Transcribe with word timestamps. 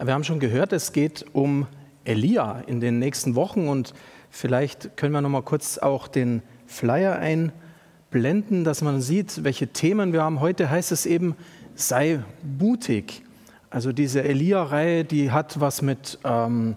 Wir 0.00 0.14
haben 0.14 0.22
schon 0.22 0.38
gehört, 0.38 0.72
es 0.72 0.92
geht 0.92 1.26
um 1.32 1.66
Elia 2.04 2.62
in 2.68 2.78
den 2.78 3.00
nächsten 3.00 3.34
Wochen 3.34 3.66
und 3.66 3.94
vielleicht 4.30 4.96
können 4.96 5.12
wir 5.12 5.20
noch 5.20 5.28
mal 5.28 5.42
kurz 5.42 5.76
auch 5.76 6.06
den 6.06 6.40
Flyer 6.66 7.18
einblenden, 7.18 8.62
dass 8.62 8.80
man 8.80 9.00
sieht, 9.00 9.42
welche 9.42 9.66
Themen 9.66 10.12
wir 10.12 10.22
haben. 10.22 10.38
Heute 10.38 10.70
heißt 10.70 10.92
es 10.92 11.04
eben, 11.04 11.34
sei 11.74 12.20
mutig. 12.60 13.24
Also 13.70 13.90
diese 13.90 14.22
Elia-Reihe, 14.22 15.04
die 15.04 15.32
hat 15.32 15.58
was 15.58 15.82
mit, 15.82 16.20
ähm, 16.22 16.76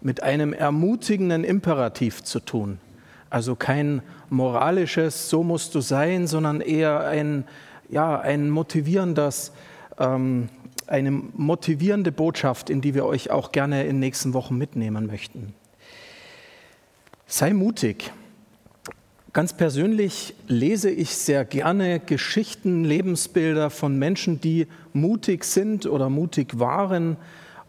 mit 0.00 0.22
einem 0.22 0.54
ermutigenden 0.54 1.44
Imperativ 1.44 2.24
zu 2.24 2.40
tun. 2.40 2.78
Also 3.28 3.54
kein 3.54 4.00
moralisches, 4.30 5.28
so 5.28 5.42
musst 5.42 5.74
du 5.74 5.80
sein, 5.80 6.26
sondern 6.26 6.62
eher 6.62 7.00
ein, 7.00 7.44
ja, 7.90 8.18
ein 8.18 8.48
motivierendes 8.48 9.52
ähm, 9.98 10.48
eine 10.92 11.10
motivierende 11.10 12.12
Botschaft, 12.12 12.68
in 12.68 12.82
die 12.82 12.94
wir 12.94 13.06
euch 13.06 13.30
auch 13.30 13.50
gerne 13.50 13.82
in 13.82 13.96
den 13.96 14.00
nächsten 14.00 14.34
Wochen 14.34 14.58
mitnehmen 14.58 15.06
möchten. 15.06 15.54
Sei 17.26 17.54
mutig. 17.54 18.12
Ganz 19.32 19.56
persönlich 19.56 20.34
lese 20.46 20.90
ich 20.90 21.16
sehr 21.16 21.46
gerne 21.46 21.98
Geschichten, 21.98 22.84
Lebensbilder 22.84 23.70
von 23.70 23.98
Menschen, 23.98 24.42
die 24.42 24.66
mutig 24.92 25.44
sind 25.44 25.86
oder 25.86 26.10
mutig 26.10 26.58
waren. 26.58 27.16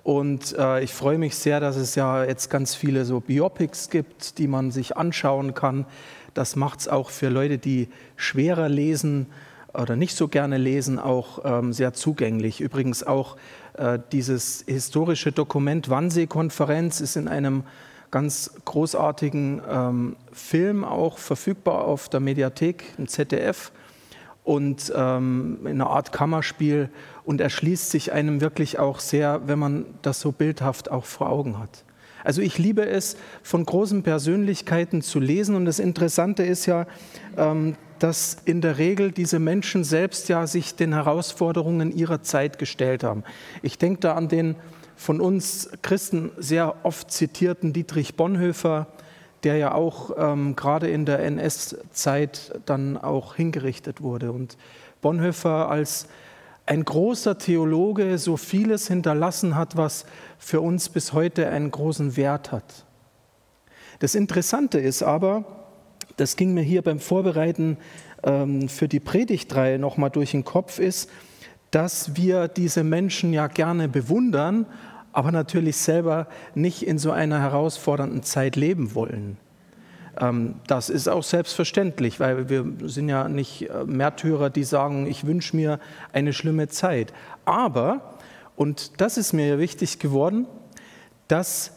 Und 0.03 0.53
äh, 0.57 0.83
ich 0.83 0.91
freue 0.91 1.17
mich 1.17 1.35
sehr, 1.35 1.61
dass 1.61 1.77
es 1.77 1.95
ja 1.95 2.25
jetzt 2.25 2.49
ganz 2.49 2.75
viele 2.75 3.05
so 3.05 3.21
Biopics 3.21 3.89
gibt, 3.89 4.37
die 4.37 4.49
man 4.49 4.71
sich 4.71 4.97
anschauen 4.97 5.53
kann. 5.53 5.85
Das 6.33 6.57
macht 6.57 6.81
es 6.81 6.87
auch 6.89 7.09
für 7.09 7.29
Leute, 7.29 7.57
die 7.57 7.87
schwerer 8.17 8.67
lesen 8.67 9.27
oder 9.73 9.95
nicht 9.95 10.15
so 10.15 10.27
gerne 10.27 10.57
lesen, 10.57 10.99
auch 10.99 11.39
ähm, 11.43 11.73
sehr 11.73 11.93
zugänglich. 11.93 12.61
Übrigens 12.61 13.03
auch 13.03 13.37
äh, 13.73 13.99
dieses 14.11 14.63
historische 14.67 15.31
Dokument 15.31 15.89
Wannsee-Konferenz 15.89 17.01
ist 17.01 17.15
in 17.15 17.27
einem 17.27 17.63
ganz 18.11 18.51
großartigen 18.65 19.61
ähm, 19.67 20.15
Film 20.31 20.83
auch 20.83 21.17
verfügbar 21.17 21.85
auf 21.85 22.09
der 22.09 22.19
Mediathek 22.19 22.83
im 22.99 23.07
ZDF 23.07 23.71
und 24.43 24.93
ähm, 24.95 25.59
in 25.61 25.81
einer 25.81 25.89
Art 25.89 26.11
Kammerspiel 26.11 26.89
und 27.23 27.41
erschließt 27.41 27.89
sich 27.89 28.11
einem 28.11 28.41
wirklich 28.41 28.77
auch 28.77 28.99
sehr, 28.99 29.41
wenn 29.47 29.57
man 29.57 29.85
das 30.03 30.19
so 30.19 30.31
bildhaft 30.31 30.91
auch 30.91 31.05
vor 31.05 31.29
Augen 31.29 31.57
hat. 31.57 31.83
Also 32.23 32.41
ich 32.41 32.57
liebe 32.57 32.85
es, 32.85 33.17
von 33.41 33.65
großen 33.65 34.03
Persönlichkeiten 34.03 35.01
zu 35.01 35.19
lesen 35.19 35.55
und 35.55 35.65
das 35.65 35.79
Interessante 35.79 36.43
ist 36.43 36.65
ja, 36.65 36.85
ähm, 37.37 37.75
dass 38.03 38.35
in 38.43 38.59
der 38.59 38.79
Regel 38.79 39.13
diese 39.13 39.39
Menschen 39.39 39.85
selbst 39.85 40.27
ja 40.27 40.45
sich 40.45 40.75
den 40.75 40.91
Herausforderungen 40.91 41.89
ihrer 41.89 42.21
Zeit 42.21 42.59
gestellt 42.59 43.01
haben. 43.01 43.23
Ich 43.61 43.77
denke 43.77 44.01
da 44.01 44.15
an 44.15 44.27
den 44.27 44.57
von 44.97 45.21
uns 45.21 45.69
Christen 45.83 46.29
sehr 46.37 46.75
oft 46.83 47.11
zitierten 47.11 47.71
Dietrich 47.71 48.17
Bonhoeffer, 48.17 48.87
der 49.45 49.55
ja 49.55 49.73
auch 49.73 50.11
ähm, 50.17 50.57
gerade 50.57 50.89
in 50.89 51.05
der 51.05 51.19
NS-Zeit 51.19 52.59
dann 52.65 52.97
auch 52.97 53.35
hingerichtet 53.35 54.01
wurde. 54.01 54.33
Und 54.33 54.57
Bonhoeffer 55.01 55.69
als 55.69 56.07
ein 56.65 56.83
großer 56.83 57.37
Theologe 57.37 58.17
so 58.17 58.35
vieles 58.35 58.89
hinterlassen 58.89 59.55
hat, 59.55 59.77
was 59.77 60.05
für 60.37 60.59
uns 60.59 60.89
bis 60.89 61.13
heute 61.13 61.47
einen 61.47 61.71
großen 61.71 62.17
Wert 62.17 62.51
hat. 62.51 62.85
Das 63.99 64.13
Interessante 64.13 64.77
ist 64.79 65.03
aber, 65.03 65.62
das 66.17 66.35
ging 66.35 66.53
mir 66.53 66.61
hier 66.61 66.81
beim 66.81 66.99
Vorbereiten 66.99 67.77
ähm, 68.23 68.69
für 68.69 68.87
die 68.87 68.99
Predigtreihe 68.99 69.79
nochmal 69.79 70.09
durch 70.09 70.31
den 70.31 70.43
Kopf, 70.43 70.79
ist, 70.79 71.09
dass 71.71 72.15
wir 72.15 72.47
diese 72.47 72.83
Menschen 72.83 73.33
ja 73.33 73.47
gerne 73.47 73.87
bewundern, 73.87 74.65
aber 75.11 75.31
natürlich 75.31 75.77
selber 75.77 76.27
nicht 76.55 76.85
in 76.85 76.97
so 76.97 77.11
einer 77.11 77.39
herausfordernden 77.39 78.23
Zeit 78.23 78.55
leben 78.55 78.95
wollen. 78.95 79.37
Ähm, 80.19 80.55
das 80.67 80.89
ist 80.89 81.07
auch 81.07 81.23
selbstverständlich, 81.23 82.19
weil 82.19 82.49
wir 82.49 82.65
sind 82.83 83.09
ja 83.09 83.27
nicht 83.27 83.69
äh, 83.69 83.83
Märtyrer, 83.85 84.49
die 84.49 84.63
sagen, 84.63 85.07
ich 85.07 85.25
wünsche 85.25 85.55
mir 85.55 85.79
eine 86.11 86.33
schlimme 86.33 86.67
Zeit. 86.67 87.13
Aber, 87.45 88.17
und 88.55 89.01
das 89.01 89.17
ist 89.17 89.33
mir 89.33 89.57
wichtig 89.59 89.99
geworden, 89.99 90.45
dass 91.27 91.71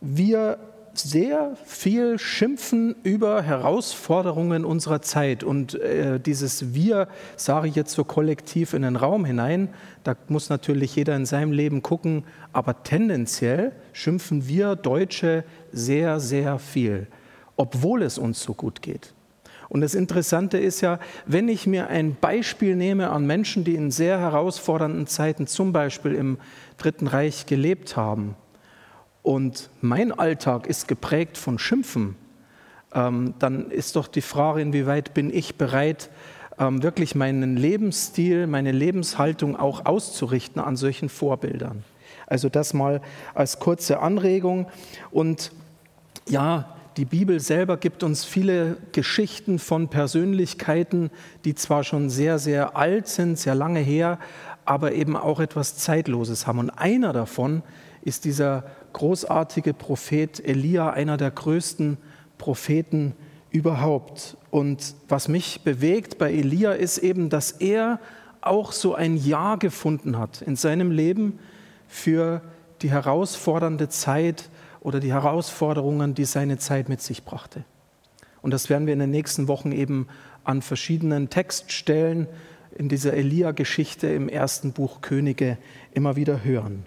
wir 0.00 0.58
sehr 0.94 1.56
viel 1.64 2.18
schimpfen 2.18 2.94
über 3.02 3.42
Herausforderungen 3.42 4.64
unserer 4.64 5.02
Zeit. 5.02 5.42
Und 5.42 5.74
äh, 5.74 6.20
dieses 6.20 6.74
Wir 6.74 7.08
sage 7.36 7.68
ich 7.68 7.74
jetzt 7.74 7.92
so 7.92 8.04
kollektiv 8.04 8.74
in 8.74 8.82
den 8.82 8.96
Raum 8.96 9.24
hinein. 9.24 9.68
Da 10.04 10.16
muss 10.28 10.50
natürlich 10.50 10.94
jeder 10.96 11.16
in 11.16 11.26
seinem 11.26 11.52
Leben 11.52 11.82
gucken. 11.82 12.24
Aber 12.52 12.82
tendenziell 12.82 13.72
schimpfen 13.92 14.48
wir 14.48 14.76
Deutsche 14.76 15.44
sehr, 15.72 16.20
sehr 16.20 16.58
viel, 16.58 17.06
obwohl 17.56 18.02
es 18.02 18.18
uns 18.18 18.42
so 18.42 18.54
gut 18.54 18.82
geht. 18.82 19.14
Und 19.68 19.80
das 19.80 19.94
Interessante 19.94 20.58
ist 20.58 20.82
ja, 20.82 20.98
wenn 21.24 21.48
ich 21.48 21.66
mir 21.66 21.88
ein 21.88 22.14
Beispiel 22.20 22.76
nehme 22.76 23.08
an 23.08 23.26
Menschen, 23.26 23.64
die 23.64 23.74
in 23.74 23.90
sehr 23.90 24.18
herausfordernden 24.20 25.06
Zeiten, 25.06 25.46
zum 25.46 25.72
Beispiel 25.72 26.14
im 26.14 26.36
Dritten 26.76 27.06
Reich, 27.06 27.46
gelebt 27.46 27.96
haben, 27.96 28.36
und 29.22 29.70
mein 29.80 30.12
Alltag 30.12 30.66
ist 30.66 30.88
geprägt 30.88 31.38
von 31.38 31.58
Schimpfen, 31.58 32.16
ähm, 32.94 33.34
dann 33.38 33.70
ist 33.70 33.96
doch 33.96 34.08
die 34.08 34.20
Frage, 34.20 34.60
inwieweit 34.60 35.14
bin 35.14 35.32
ich 35.32 35.56
bereit, 35.56 36.10
ähm, 36.58 36.82
wirklich 36.82 37.14
meinen 37.14 37.56
Lebensstil, 37.56 38.46
meine 38.46 38.72
Lebenshaltung 38.72 39.56
auch 39.56 39.86
auszurichten 39.86 40.60
an 40.60 40.76
solchen 40.76 41.08
Vorbildern. 41.08 41.84
Also 42.26 42.48
das 42.48 42.74
mal 42.74 43.00
als 43.34 43.58
kurze 43.58 44.00
Anregung. 44.00 44.66
Und 45.10 45.52
ja, 46.28 46.76
die 46.96 47.04
Bibel 47.04 47.40
selber 47.40 47.78
gibt 47.78 48.02
uns 48.02 48.24
viele 48.24 48.76
Geschichten 48.92 49.58
von 49.58 49.88
Persönlichkeiten, 49.88 51.10
die 51.44 51.54
zwar 51.54 51.84
schon 51.84 52.10
sehr, 52.10 52.38
sehr 52.38 52.76
alt 52.76 53.08
sind, 53.08 53.38
sehr 53.38 53.54
lange 53.54 53.80
her, 53.80 54.18
aber 54.64 54.92
eben 54.92 55.16
auch 55.16 55.40
etwas 55.40 55.76
Zeitloses 55.78 56.46
haben. 56.46 56.58
Und 56.58 56.70
einer 56.70 57.12
davon 57.12 57.62
ist 58.02 58.24
dieser 58.24 58.64
großartige 58.92 59.74
Prophet 59.74 60.44
Elia, 60.44 60.90
einer 60.90 61.16
der 61.16 61.30
größten 61.30 61.98
Propheten 62.38 63.14
überhaupt. 63.50 64.36
Und 64.50 64.94
was 65.08 65.28
mich 65.28 65.62
bewegt 65.62 66.18
bei 66.18 66.32
Elia 66.32 66.72
ist 66.72 66.98
eben, 66.98 67.30
dass 67.30 67.52
er 67.52 68.00
auch 68.40 68.72
so 68.72 68.94
ein 68.94 69.16
Ja 69.16 69.56
gefunden 69.56 70.18
hat 70.18 70.42
in 70.42 70.56
seinem 70.56 70.90
Leben 70.90 71.38
für 71.86 72.42
die 72.82 72.90
herausfordernde 72.90 73.88
Zeit 73.88 74.50
oder 74.80 74.98
die 74.98 75.12
Herausforderungen, 75.12 76.14
die 76.14 76.24
seine 76.24 76.58
Zeit 76.58 76.88
mit 76.88 77.00
sich 77.00 77.24
brachte. 77.24 77.64
Und 78.40 78.50
das 78.50 78.68
werden 78.68 78.86
wir 78.86 78.92
in 78.92 78.98
den 78.98 79.10
nächsten 79.10 79.46
Wochen 79.46 79.70
eben 79.70 80.08
an 80.42 80.62
verschiedenen 80.62 81.30
Textstellen 81.30 82.26
in 82.76 82.88
dieser 82.88 83.12
Elia-Geschichte 83.12 84.08
im 84.08 84.28
ersten 84.28 84.72
Buch 84.72 85.00
Könige 85.00 85.58
immer 85.92 86.16
wieder 86.16 86.42
hören. 86.42 86.84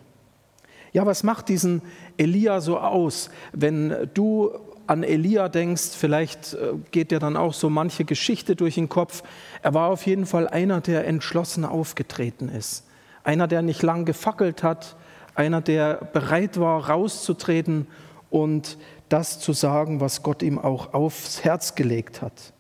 Ja, 0.95 1.06
was 1.06 1.23
macht 1.23 1.50
diesen 1.50 1.81
Elia 2.16 2.61
so 2.61 2.79
aus? 2.79 3.29
Wenn 3.51 4.07
du 4.13 4.51
an 4.88 5.03
Elia 5.03 5.50
denkst, 5.50 5.89
vielleicht 5.89 6.53
äh, 6.53 6.72
geht 6.91 7.11
dir 7.11 7.19
dann 7.19 7.35
auch 7.35 7.53
so 7.53 7.69
manche 7.69 8.06
Geschichte 8.06 8.56
durch 8.56 8.75
den 8.75 8.88
Kopf. 8.88 9.22
Er 9.61 9.73
war 9.73 9.89
auf 9.89 10.05
jeden 10.05 10.25
Fall 10.25 10.47
einer, 10.47 10.79
der 10.79 11.05
entschlossen 11.05 11.66
aufgetreten 11.66 12.47
ist. 12.47 12.85
Einer, 13.25 13.45
der 13.50 13.61
nicht 13.61 13.84
lang 13.84 14.05
gefackelt 14.05 14.63
hat, 14.63 14.95
einer, 15.34 15.59
der 15.59 15.95
bereit 15.95 16.61
war, 16.61 16.89
rauszutreten 16.89 17.88
und 18.29 18.78
das 19.09 19.41
zu 19.41 19.51
sagen, 19.51 20.00
was 20.00 20.23
Gott 20.23 20.41
ihm 20.41 20.57
auch 20.57 20.94
aufs 20.94 21.44
Herz 21.44 21.75
gelegt 21.75 22.22
hat. 22.22 22.53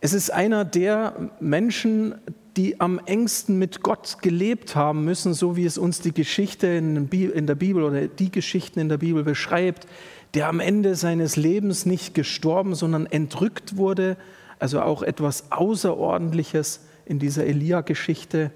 Es 0.00 0.12
ist 0.12 0.30
einer 0.30 0.64
der 0.64 1.30
Menschen, 1.38 2.16
die 2.56 2.80
am 2.80 3.00
engsten 3.04 3.58
mit 3.58 3.82
Gott 3.82 4.18
gelebt 4.22 4.76
haben 4.76 5.04
müssen, 5.04 5.34
so 5.34 5.56
wie 5.56 5.64
es 5.64 5.76
uns 5.76 6.00
die 6.00 6.14
Geschichte 6.14 6.68
in 6.68 7.46
der 7.46 7.54
Bibel 7.54 7.82
oder 7.82 8.06
die 8.06 8.30
Geschichten 8.30 8.78
in 8.78 8.88
der 8.88 8.98
Bibel 8.98 9.24
beschreibt, 9.24 9.86
der 10.34 10.48
am 10.48 10.60
Ende 10.60 10.94
seines 10.94 11.36
Lebens 11.36 11.84
nicht 11.86 12.14
gestorben, 12.14 12.74
sondern 12.74 13.06
entrückt 13.06 13.76
wurde, 13.76 14.16
also 14.58 14.82
auch 14.82 15.02
etwas 15.02 15.50
Außerordentliches 15.50 16.80
in 17.06 17.18
dieser 17.18 17.44
Elia-Geschichte, 17.44 18.50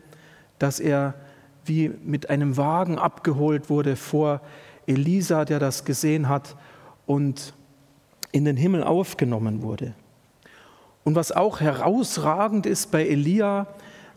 dass 0.58 0.80
er 0.80 1.14
wie 1.64 1.90
mit 2.04 2.30
einem 2.30 2.56
Wagen 2.56 2.98
abgeholt 2.98 3.68
wurde 3.68 3.96
vor 3.96 4.40
Elisa, 4.86 5.44
der 5.44 5.58
das 5.58 5.84
gesehen 5.84 6.28
hat 6.28 6.56
und 7.06 7.52
in 8.32 8.44
den 8.44 8.56
Himmel 8.56 8.84
aufgenommen 8.84 9.62
wurde. 9.62 9.94
Und 11.04 11.14
was 11.14 11.32
auch 11.32 11.60
herausragend 11.60 12.66
ist 12.66 12.90
bei 12.90 13.06
Elia, 13.06 13.66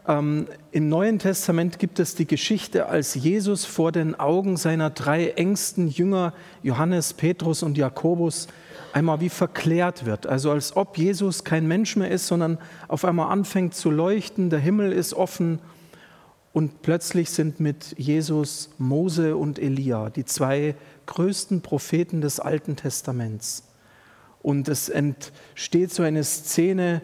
ähm, 0.07 0.47
Im 0.71 0.89
Neuen 0.89 1.19
Testament 1.19 1.79
gibt 1.79 1.99
es 1.99 2.15
die 2.15 2.25
Geschichte, 2.25 2.87
als 2.87 3.15
Jesus 3.15 3.65
vor 3.65 3.91
den 3.91 4.19
Augen 4.19 4.57
seiner 4.57 4.89
drei 4.89 5.29
engsten 5.29 5.87
Jünger, 5.87 6.33
Johannes, 6.63 7.13
Petrus 7.13 7.63
und 7.63 7.77
Jakobus, 7.77 8.47
einmal 8.93 9.21
wie 9.21 9.29
verklärt 9.29 10.05
wird. 10.05 10.27
Also 10.27 10.51
als 10.51 10.75
ob 10.75 10.97
Jesus 10.97 11.43
kein 11.43 11.67
Mensch 11.67 11.95
mehr 11.95 12.09
ist, 12.09 12.27
sondern 12.27 12.57
auf 12.87 13.05
einmal 13.05 13.31
anfängt 13.31 13.75
zu 13.75 13.91
leuchten, 13.91 14.49
der 14.49 14.59
Himmel 14.59 14.91
ist 14.91 15.13
offen 15.13 15.59
Und 16.53 16.81
plötzlich 16.81 17.29
sind 17.29 17.59
mit 17.59 17.95
Jesus 17.97 18.71
Mose 18.77 19.37
und 19.37 19.57
Elia, 19.57 20.09
die 20.09 20.25
zwei 20.25 20.75
größten 21.05 21.61
Propheten 21.61 22.21
des 22.21 22.39
Alten 22.39 22.75
Testaments. 22.75 23.63
Und 24.41 24.67
es 24.67 24.89
entsteht 24.89 25.93
so 25.93 26.03
eine 26.03 26.23
Szene, 26.23 27.01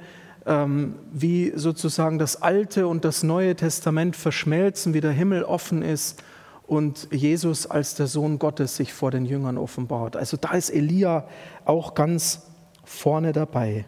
wie 0.48 1.52
sozusagen 1.56 2.20
das 2.20 2.42
Alte 2.42 2.88
und 2.88 3.04
das 3.04 3.22
Neue 3.22 3.56
Testament 3.56 4.16
verschmelzen, 4.16 4.94
wie 4.94 5.02
der 5.02 5.12
Himmel 5.12 5.44
offen 5.44 5.82
ist 5.82 6.24
und 6.68 7.08
Jesus 7.12 7.66
als 7.66 7.96
der 7.96 8.08
Sohn 8.08 8.40
Gottes 8.40 8.76
sich 8.76 8.94
vor 8.94 9.12
den 9.12 9.26
Jüngern 9.26 9.58
offenbart. 9.58 10.16
Also 10.16 10.38
da 10.38 10.52
ist 10.52 10.70
Elia 10.70 11.28
auch 11.66 11.96
ganz 11.96 12.48
vorne 12.86 13.34
dabei. 13.34 13.86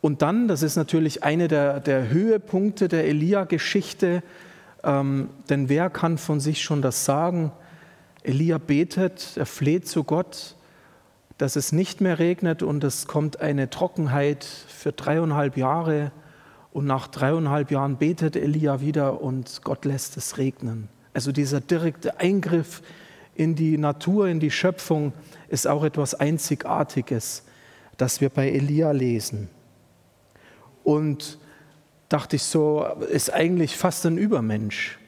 Und 0.00 0.22
dann, 0.22 0.48
das 0.48 0.62
ist 0.62 0.76
natürlich 0.76 1.24
eine 1.24 1.48
der, 1.48 1.80
der 1.80 2.08
Höhepunkte 2.08 2.88
der 2.88 3.06
Elia-Geschichte, 3.06 4.22
ähm, 4.82 5.30
denn 5.48 5.68
wer 5.68 5.90
kann 5.90 6.16
von 6.16 6.40
sich 6.40 6.62
schon 6.62 6.80
das 6.80 7.04
sagen? 7.04 7.52
Elia 8.22 8.58
betet, 8.58 9.36
er 9.36 9.46
fleht 9.46 9.86
zu 9.86 10.04
Gott, 10.04 10.56
dass 11.40 11.56
es 11.56 11.72
nicht 11.72 12.02
mehr 12.02 12.18
regnet 12.18 12.62
und 12.62 12.84
es 12.84 13.06
kommt 13.06 13.40
eine 13.40 13.70
Trockenheit 13.70 14.44
für 14.44 14.92
dreieinhalb 14.92 15.56
Jahre. 15.56 16.12
Und 16.70 16.84
nach 16.84 17.08
dreieinhalb 17.08 17.70
Jahren 17.70 17.96
betet 17.96 18.36
Elia 18.36 18.82
wieder 18.82 19.22
und 19.22 19.62
Gott 19.64 19.86
lässt 19.86 20.18
es 20.18 20.36
regnen. 20.36 20.90
Also 21.14 21.32
dieser 21.32 21.62
direkte 21.62 22.20
Eingriff 22.20 22.82
in 23.34 23.54
die 23.54 23.78
Natur, 23.78 24.28
in 24.28 24.38
die 24.38 24.50
Schöpfung 24.50 25.14
ist 25.48 25.66
auch 25.66 25.82
etwas 25.82 26.14
Einzigartiges, 26.14 27.44
das 27.96 28.20
wir 28.20 28.28
bei 28.28 28.50
Elia 28.50 28.90
lesen. 28.90 29.48
Und 30.84 31.38
dachte 32.10 32.36
ich 32.36 32.42
so, 32.42 32.84
ist 33.10 33.32
eigentlich 33.32 33.78
fast 33.78 34.04
ein 34.04 34.18
Übermensch. 34.18 34.98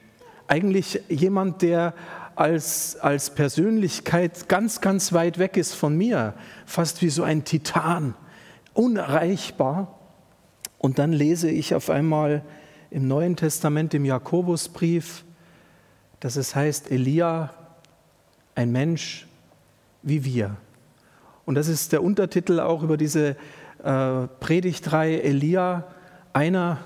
Eigentlich 0.46 1.02
jemand, 1.10 1.60
der 1.60 1.92
als, 2.34 2.96
als 2.96 3.34
Persönlichkeit 3.34 4.48
ganz, 4.48 4.80
ganz 4.80 5.12
weit 5.12 5.38
weg 5.38 5.56
ist 5.56 5.74
von 5.74 5.96
mir, 5.96 6.34
fast 6.66 7.02
wie 7.02 7.10
so 7.10 7.22
ein 7.22 7.44
Titan, 7.44 8.14
unerreichbar. 8.74 9.98
Und 10.78 10.98
dann 10.98 11.12
lese 11.12 11.50
ich 11.50 11.74
auf 11.74 11.90
einmal 11.90 12.42
im 12.90 13.08
Neuen 13.08 13.36
Testament, 13.36 13.94
im 13.94 14.04
Jakobusbrief, 14.04 15.24
dass 16.20 16.36
es 16.36 16.54
heißt, 16.54 16.90
Elia, 16.90 17.50
ein 18.54 18.70
Mensch 18.70 19.26
wie 20.02 20.24
wir. 20.24 20.56
Und 21.44 21.54
das 21.54 21.68
ist 21.68 21.92
der 21.92 22.02
Untertitel 22.02 22.60
auch 22.60 22.82
über 22.82 22.96
diese 22.96 23.36
äh, 23.82 24.26
Predigtreihe 24.40 25.22
Elia, 25.22 25.84
einer 26.32 26.78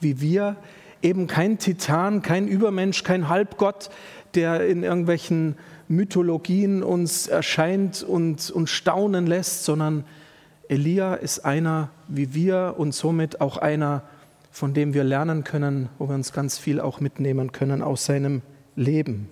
wie 0.00 0.20
wir, 0.20 0.56
eben 1.02 1.26
kein 1.26 1.58
Titan, 1.58 2.22
kein 2.22 2.48
Übermensch, 2.48 3.02
kein 3.02 3.28
Halbgott, 3.28 3.90
der 4.34 4.66
in 4.66 4.82
irgendwelchen 4.82 5.56
Mythologien 5.88 6.82
uns 6.82 7.28
erscheint 7.28 8.02
und 8.02 8.50
uns 8.50 8.70
staunen 8.70 9.26
lässt, 9.26 9.64
sondern 9.64 10.04
Elia 10.68 11.14
ist 11.14 11.44
einer 11.44 11.90
wie 12.08 12.34
wir 12.34 12.74
und 12.76 12.94
somit 12.94 13.40
auch 13.40 13.56
einer, 13.56 14.02
von 14.50 14.74
dem 14.74 14.94
wir 14.94 15.04
lernen 15.04 15.44
können, 15.44 15.88
wo 15.98 16.08
wir 16.08 16.14
uns 16.14 16.32
ganz 16.32 16.58
viel 16.58 16.80
auch 16.80 17.00
mitnehmen 17.00 17.52
können 17.52 17.82
aus 17.82 18.06
seinem 18.06 18.42
Leben. 18.74 19.28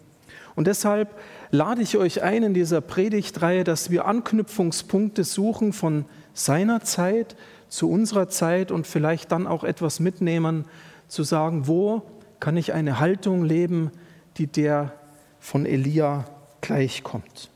Und 0.55 0.67
deshalb 0.67 1.15
lade 1.51 1.83
ich 1.83 1.97
euch 1.97 2.23
ein 2.23 2.43
in 2.45 2.55
dieser 2.55 2.81
Predigtreihe, 2.81 3.65
dass 3.65 3.91
wir 3.91 4.07
Anknüpfungspunkte 4.07 5.25
suchen 5.25 5.73
von 5.73 6.05
seiner 6.33 6.83
Zeit 6.83 7.37
zu 7.69 7.91
unserer 7.91 8.29
Zeit 8.29 8.71
und 8.71 8.87
vielleicht 8.87 9.33
dann 9.33 9.47
auch 9.47 9.65
etwas 9.65 9.99
mitnehmen, 9.99 10.65
zu 11.09 11.25
sagen, 11.25 11.67
wo 11.67 12.03
kann 12.39 12.57
ich 12.57 12.73
eine 12.73 13.01
Haltung 13.01 13.45
leben, 13.45 13.91
die 14.37 14.47
der 14.47 14.93
von 15.41 15.67
Elia 15.67 16.25
gleichkommt. 16.61 17.51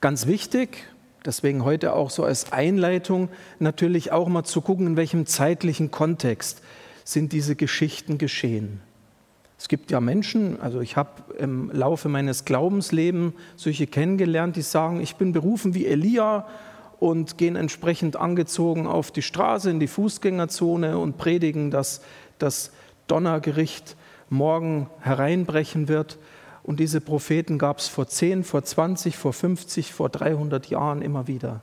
Ganz 0.00 0.26
wichtig, 0.26 0.86
deswegen 1.24 1.64
heute 1.64 1.92
auch 1.92 2.10
so 2.10 2.24
als 2.24 2.52
Einleitung, 2.52 3.28
natürlich 3.58 4.12
auch 4.12 4.28
mal 4.28 4.44
zu 4.44 4.60
gucken, 4.62 4.86
in 4.86 4.96
welchem 4.96 5.26
zeitlichen 5.26 5.90
Kontext 5.90 6.62
sind 7.04 7.32
diese 7.32 7.56
Geschichten 7.56 8.16
geschehen. 8.18 8.80
Es 9.58 9.68
gibt 9.68 9.90
ja 9.90 10.00
Menschen, 10.00 10.58
also 10.58 10.80
ich 10.80 10.96
habe 10.96 11.34
im 11.36 11.70
Laufe 11.70 12.08
meines 12.08 12.46
Glaubenslebens 12.46 13.34
solche 13.56 13.86
kennengelernt, 13.86 14.56
die 14.56 14.62
sagen, 14.62 15.02
ich 15.02 15.16
bin 15.16 15.32
berufen 15.32 15.74
wie 15.74 15.84
Elia 15.84 16.46
und 16.98 17.36
gehen 17.36 17.56
entsprechend 17.56 18.16
angezogen 18.16 18.86
auf 18.86 19.10
die 19.10 19.20
Straße, 19.20 19.70
in 19.70 19.80
die 19.80 19.86
Fußgängerzone 19.86 20.96
und 20.96 21.18
predigen, 21.18 21.70
dass 21.70 22.00
das 22.38 22.72
Donnergericht 23.06 23.96
morgen 24.30 24.88
hereinbrechen 25.00 25.88
wird. 25.88 26.18
Und 26.62 26.80
diese 26.80 27.00
Propheten 27.00 27.58
gab 27.58 27.78
es 27.78 27.88
vor 27.88 28.06
10, 28.06 28.44
vor 28.44 28.62
20, 28.62 29.16
vor 29.16 29.32
50, 29.32 29.92
vor 29.92 30.08
300 30.08 30.68
Jahren 30.70 31.02
immer 31.02 31.26
wieder. 31.26 31.60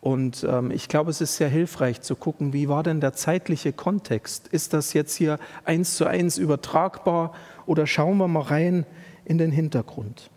Und 0.00 0.44
ähm, 0.48 0.70
ich 0.70 0.88
glaube, 0.88 1.10
es 1.10 1.20
ist 1.20 1.36
sehr 1.36 1.48
hilfreich 1.48 2.02
zu 2.02 2.16
gucken, 2.16 2.52
wie 2.52 2.68
war 2.68 2.82
denn 2.82 3.00
der 3.00 3.12
zeitliche 3.12 3.72
Kontext? 3.72 4.48
Ist 4.48 4.72
das 4.72 4.92
jetzt 4.92 5.14
hier 5.14 5.38
eins 5.64 5.96
zu 5.96 6.06
eins 6.06 6.36
übertragbar 6.36 7.32
oder 7.64 7.86
schauen 7.86 8.18
wir 8.18 8.28
mal 8.28 8.40
rein 8.40 8.84
in 9.24 9.38
den 9.38 9.52
Hintergrund? 9.52 10.30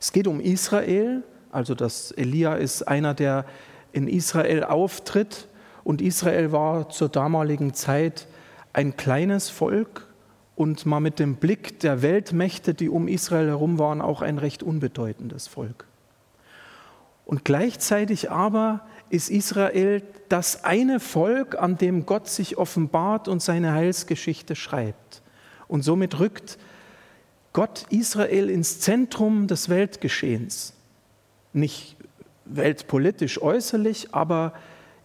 Es 0.00 0.12
geht 0.12 0.26
um 0.26 0.40
Israel 0.40 1.22
also 1.52 1.74
das 1.74 2.12
Elia 2.12 2.54
ist 2.54 2.82
einer, 2.86 3.14
der 3.14 3.44
in 3.92 4.06
Israel 4.06 4.64
auftritt. 4.64 5.48
Und 5.82 6.02
Israel 6.02 6.52
war 6.52 6.90
zur 6.90 7.08
damaligen 7.08 7.74
Zeit 7.74 8.26
ein 8.72 8.96
kleines 8.96 9.50
Volk 9.50 10.06
und 10.56 10.86
mal 10.86 11.00
mit 11.00 11.18
dem 11.18 11.36
Blick 11.36 11.80
der 11.80 12.02
Weltmächte, 12.02 12.74
die 12.74 12.88
um 12.88 13.08
Israel 13.08 13.48
herum 13.48 13.78
waren, 13.78 14.00
auch 14.00 14.22
ein 14.22 14.38
recht 14.38 14.62
unbedeutendes 14.62 15.46
Volk. 15.46 15.86
Und 17.24 17.44
gleichzeitig 17.44 18.30
aber 18.30 18.86
ist 19.08 19.30
Israel 19.30 20.02
das 20.28 20.64
eine 20.64 21.00
Volk, 21.00 21.56
an 21.56 21.78
dem 21.78 22.06
Gott 22.06 22.28
sich 22.28 22.58
offenbart 22.58 23.28
und 23.28 23.42
seine 23.42 23.72
Heilsgeschichte 23.72 24.56
schreibt. 24.56 25.22
Und 25.66 25.82
somit 25.82 26.18
rückt 26.18 26.58
Gott 27.52 27.86
Israel 27.90 28.50
ins 28.50 28.80
Zentrum 28.80 29.46
des 29.46 29.68
Weltgeschehens 29.68 30.74
nicht 31.52 31.96
weltpolitisch 32.44 33.40
äußerlich, 33.40 34.14
aber 34.14 34.52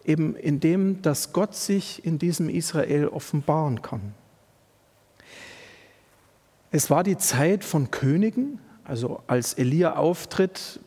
eben 0.06 0.36
in 0.36 0.60
dem, 0.60 1.02
dass 1.02 1.32
Gott 1.32 1.54
sich 1.54 2.04
in 2.04 2.18
diesem 2.18 2.48
Israel 2.48 3.08
offenbaren 3.08 3.82
kann. 3.82 4.14
Es 6.70 6.90
war 6.90 7.02
die 7.02 7.16
Zeit 7.16 7.64
von 7.64 7.90
Königen, 7.90 8.58
also 8.84 9.22
als 9.26 9.54
Elia 9.54 9.96
auftritt, 9.96 10.80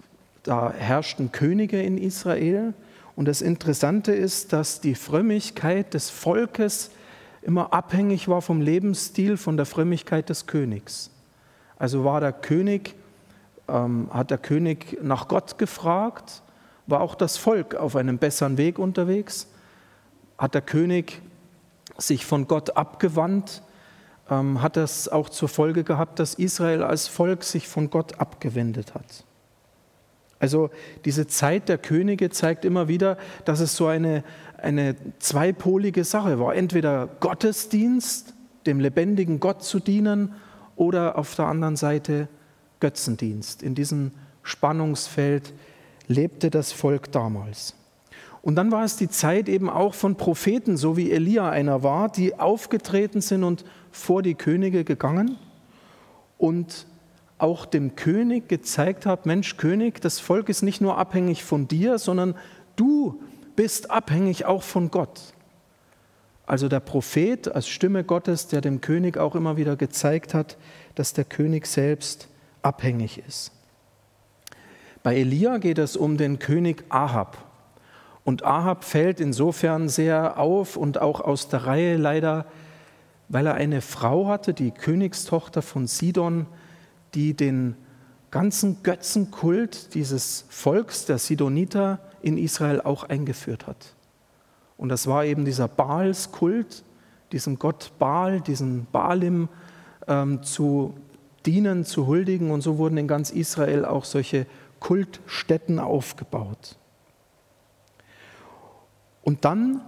da 0.44 0.72
herrschten 0.72 1.32
Könige 1.32 1.82
in 1.82 1.98
Israel. 1.98 2.74
Und 3.16 3.28
das 3.28 3.42
Interessante 3.42 4.12
ist, 4.12 4.54
dass 4.54 4.82
die 4.82 4.96
Frömmigkeit 4.96 5.94
des 5.94 6.10
Volkes 6.10 6.92
immer 7.42 7.74
abhängig 7.74 8.28
war 8.28 8.42
vom 8.42 8.62
Lebensstil, 8.62 9.38
von 9.38 9.58
der 9.58 9.66
Frömmigkeit 9.66 10.30
des 10.30 10.46
Königs. 10.46 11.12
Also 11.78 12.04
war 12.04 12.20
der 12.20 12.34
König 12.34 12.96
ähm, 13.70 14.10
hat 14.12 14.32
der 14.32 14.38
König 14.38 14.98
nach 15.02 15.28
Gott 15.28 15.58
gefragt, 15.58 16.42
war 16.90 17.02
auch 17.02 17.16
das 17.16 17.38
Volk 17.38 17.76
auf 17.76 17.96
einem 17.96 18.18
besseren 18.18 18.58
Weg 18.58 18.80
unterwegs, 18.80 19.48
hat 20.38 20.54
der 20.54 20.62
König 20.62 21.22
sich 21.98 22.26
von 22.26 22.48
Gott 22.48 22.78
abgewandt, 22.78 23.62
ähm, 24.30 24.62
hat 24.62 24.78
das 24.78 25.10
auch 25.10 25.30
zur 25.30 25.50
Folge 25.50 25.84
gehabt, 25.84 26.20
dass 26.20 26.34
Israel 26.34 26.84
als 26.84 27.08
Volk 27.08 27.44
sich 27.44 27.68
von 27.68 27.90
Gott 27.90 28.20
abgewendet 28.20 28.94
hat. 28.94 29.26
Also 30.40 30.70
diese 31.04 31.28
Zeit 31.28 31.68
der 31.68 31.78
Könige 31.78 32.30
zeigt 32.30 32.64
immer 32.64 32.88
wieder, 32.88 33.18
dass 33.44 33.60
es 33.60 33.76
so 33.76 33.88
eine, 33.88 34.24
eine 34.58 34.96
zweipolige 35.20 36.06
Sache 36.06 36.40
war. 36.40 36.56
Entweder 36.56 37.08
Gottesdienst, 37.20 38.34
dem 38.66 38.80
lebendigen 38.80 39.42
Gott 39.42 39.64
zu 39.64 39.80
dienen, 39.80 40.34
oder 40.80 41.18
auf 41.18 41.36
der 41.36 41.46
anderen 41.48 41.76
Seite 41.76 42.30
Götzendienst. 42.80 43.62
In 43.62 43.76
diesem 43.76 44.12
Spannungsfeld 44.44 45.54
lebte 46.10 46.50
das 46.50 46.74
Volk 46.74 47.14
damals. 47.14 47.76
Und 48.42 48.56
dann 48.56 48.72
war 48.72 48.84
es 48.84 48.98
die 48.98 49.10
Zeit 49.10 49.48
eben 49.48 49.70
auch 49.70 49.94
von 49.94 50.16
Propheten, 50.16 50.76
so 50.76 50.98
wie 50.98 51.12
Elia 51.12 51.50
einer 51.50 51.84
war, 51.84 52.10
die 52.10 52.38
aufgetreten 52.38 53.22
sind 53.22 53.44
und 53.44 53.64
vor 53.92 54.22
die 54.22 54.36
Könige 54.36 54.84
gegangen 54.84 55.38
und 56.38 56.88
auch 57.38 57.66
dem 57.66 57.96
König 57.96 58.50
gezeigt 58.50 59.06
hat, 59.06 59.26
Mensch 59.26 59.56
König, 59.58 60.02
das 60.02 60.20
Volk 60.20 60.50
ist 60.50 60.62
nicht 60.62 60.82
nur 60.82 60.98
abhängig 60.98 61.44
von 61.44 61.68
dir, 61.68 61.98
sondern 61.98 62.36
du 62.76 63.22
bist 63.56 63.92
abhängig 63.92 64.46
auch 64.46 64.64
von 64.64 64.92
Gott. 64.92 65.34
Also 66.46 66.68
der 66.68 66.80
Prophet 66.80 67.54
als 67.54 67.68
Stimme 67.70 68.04
Gottes, 68.04 68.48
der 68.48 68.62
dem 68.62 68.82
König 68.82 69.18
auch 69.18 69.36
immer 69.36 69.58
wieder 69.58 69.76
gezeigt 69.76 70.34
hat, 70.34 70.58
dass 70.96 71.14
der 71.14 71.26
König 71.26 71.68
selbst 71.68 72.28
abhängig 72.62 73.22
ist. 73.26 73.52
Bei 75.04 75.16
Elia 75.16 75.58
geht 75.58 75.78
es 75.78 75.96
um 75.96 76.18
den 76.18 76.40
König 76.40 76.84
Ahab. 76.90 77.38
Und 78.24 78.44
Ahab 78.44 78.84
fällt 78.84 79.20
insofern 79.20 79.90
sehr 79.90 80.38
auf 80.38 80.76
und 80.76 81.02
auch 81.02 81.22
aus 81.22 81.48
der 81.48 81.66
Reihe 81.66 81.98
leider, 81.98 82.46
weil 83.30 83.48
er 83.48 83.56
eine 83.56 83.82
Frau 83.82 84.28
hatte, 84.28 84.54
die 84.54 84.72
Königstochter 84.72 85.62
von 85.62 85.88
Sidon, 85.88 86.46
die 87.14 87.34
den 87.34 87.76
ganzen 88.32 88.84
Götzenkult 88.84 89.94
dieses 89.96 90.46
Volks 90.50 91.06
der 91.06 91.18
Sidoniter 91.18 92.00
in 92.22 92.38
Israel 92.38 92.82
auch 92.82 93.04
eingeführt 93.04 93.68
hat. 93.68 93.96
Und 94.78 94.90
das 94.90 95.08
war 95.08 95.26
eben 95.26 95.46
dieser 95.46 95.68
Baalskult, 95.68 96.84
diesem 97.32 97.60
Gott 97.60 97.92
Baal, 98.00 98.42
diesem 98.42 98.86
Baalim 98.92 99.50
ähm, 100.08 100.44
zu 100.44 100.94
dienen, 101.46 101.86
zu 101.86 102.08
huldigen. 102.08 102.52
Und 102.52 102.62
so 102.62 102.78
wurden 102.78 102.98
in 102.98 103.08
ganz 103.08 103.32
Israel 103.32 103.86
auch 103.86 104.06
solche 104.06 104.46
Kultstätten 104.80 105.80
aufgebaut. 105.80 106.78
Und 109.24 109.46
dann 109.46 109.82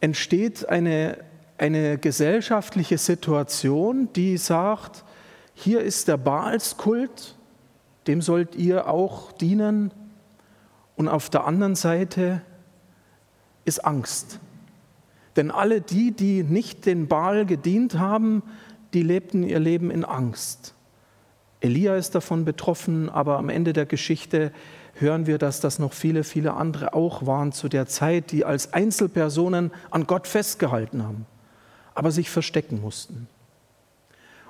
entsteht 0.00 0.68
eine, 0.68 1.18
eine 1.58 1.98
gesellschaftliche 1.98 2.98
Situation, 2.98 4.08
die 4.14 4.36
sagt, 4.36 5.04
hier 5.54 5.80
ist 5.80 6.08
der 6.08 6.18
Baalskult, 6.18 7.36
dem 8.06 8.20
sollt 8.20 8.54
ihr 8.54 8.88
auch 8.88 9.32
dienen. 9.32 9.90
Und 10.96 11.08
auf 11.08 11.30
der 11.30 11.46
anderen 11.46 11.74
Seite 11.74 12.42
ist 13.64 13.84
Angst. 13.84 14.38
Denn 15.34 15.50
alle 15.50 15.80
die, 15.80 16.12
die 16.12 16.42
nicht 16.42 16.86
den 16.86 17.08
Baal 17.08 17.46
gedient 17.46 17.98
haben, 17.98 18.42
die 18.94 19.02
lebten 19.02 19.42
ihr 19.42 19.58
Leben 19.58 19.90
in 19.90 20.04
Angst. 20.04 20.75
Elia 21.60 21.96
ist 21.96 22.14
davon 22.14 22.44
betroffen, 22.44 23.08
aber 23.08 23.38
am 23.38 23.48
Ende 23.48 23.72
der 23.72 23.86
Geschichte 23.86 24.52
hören 24.94 25.26
wir, 25.26 25.38
dass 25.38 25.60
das 25.60 25.78
noch 25.78 25.92
viele, 25.92 26.24
viele 26.24 26.54
andere 26.54 26.94
auch 26.94 27.26
waren 27.26 27.52
zu 27.52 27.68
der 27.68 27.86
Zeit, 27.86 28.30
die 28.32 28.44
als 28.44 28.72
Einzelpersonen 28.72 29.70
an 29.90 30.06
Gott 30.06 30.26
festgehalten 30.26 31.02
haben, 31.02 31.26
aber 31.94 32.10
sich 32.10 32.30
verstecken 32.30 32.80
mussten. 32.80 33.28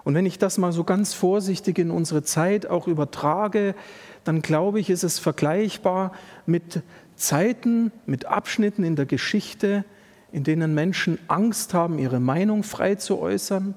Und 0.05 0.15
wenn 0.15 0.27
ich 0.27 0.39
das 0.39 0.57
mal 0.57 0.71
so 0.71 0.85
ganz 0.85 1.15
vorsichtig 1.15 1.79
in 1.79 1.91
unsere 1.91 2.23
Zeit 2.23 2.67
auch 2.67 2.87
übertrage, 2.87 3.75
dann 4.23 4.41
glaube 4.41 4.79
ich, 4.79 4.89
ist 4.89 5.03
es 5.03 5.19
vergleichbar 5.19 6.13
mit 6.47 6.83
Zeiten, 7.17 7.91
mit 8.07 8.27
Abschnitten 8.27 8.85
in 8.85 8.95
der 8.95 9.07
Geschichte, 9.07 9.85
in 10.31 10.45
denen 10.45 10.75
Menschen 10.75 11.19
Angst 11.27 11.75
haben, 11.75 11.99
ihre 11.99 12.21
Meinung 12.21 12.63
frei 12.63 12.95
zu 12.95 13.19
äußern, 13.19 13.75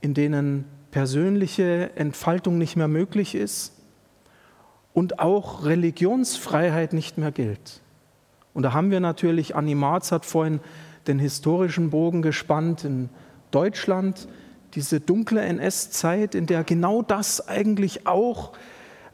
in 0.00 0.14
denen 0.14 0.66
persönliche 0.90 1.90
Entfaltung 1.96 2.58
nicht 2.58 2.76
mehr 2.76 2.88
möglich 2.88 3.34
ist 3.34 3.74
und 4.92 5.20
auch 5.20 5.64
Religionsfreiheit 5.64 6.92
nicht 6.92 7.18
mehr 7.18 7.32
gilt. 7.32 7.80
Und 8.54 8.62
da 8.62 8.72
haben 8.72 8.90
wir 8.90 9.00
natürlich, 9.00 9.54
Anni 9.54 9.74
Marz 9.74 10.10
hat 10.10 10.24
vorhin 10.24 10.60
den 11.06 11.18
historischen 11.18 11.90
Bogen 11.90 12.22
gespannt 12.22 12.84
in 12.84 13.08
Deutschland, 13.50 14.28
diese 14.74 15.00
dunkle 15.00 15.40
NS-Zeit, 15.42 16.34
in 16.34 16.46
der 16.46 16.64
genau 16.64 17.02
das 17.02 17.46
eigentlich 17.48 18.06
auch 18.06 18.52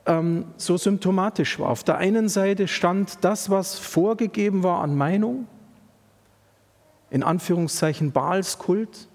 ähm, 0.06 0.46
so 0.56 0.76
symptomatisch 0.76 1.58
war. 1.58 1.68
Auf 1.68 1.84
der 1.84 1.98
einen 1.98 2.28
Seite 2.28 2.68
stand 2.68 3.24
das, 3.24 3.50
was 3.50 3.78
vorgegeben 3.78 4.62
war 4.62 4.82
an 4.82 4.96
Meinung, 4.96 5.46
in 7.10 7.22
Anführungszeichen 7.22 8.12
Baalskult, 8.12 9.08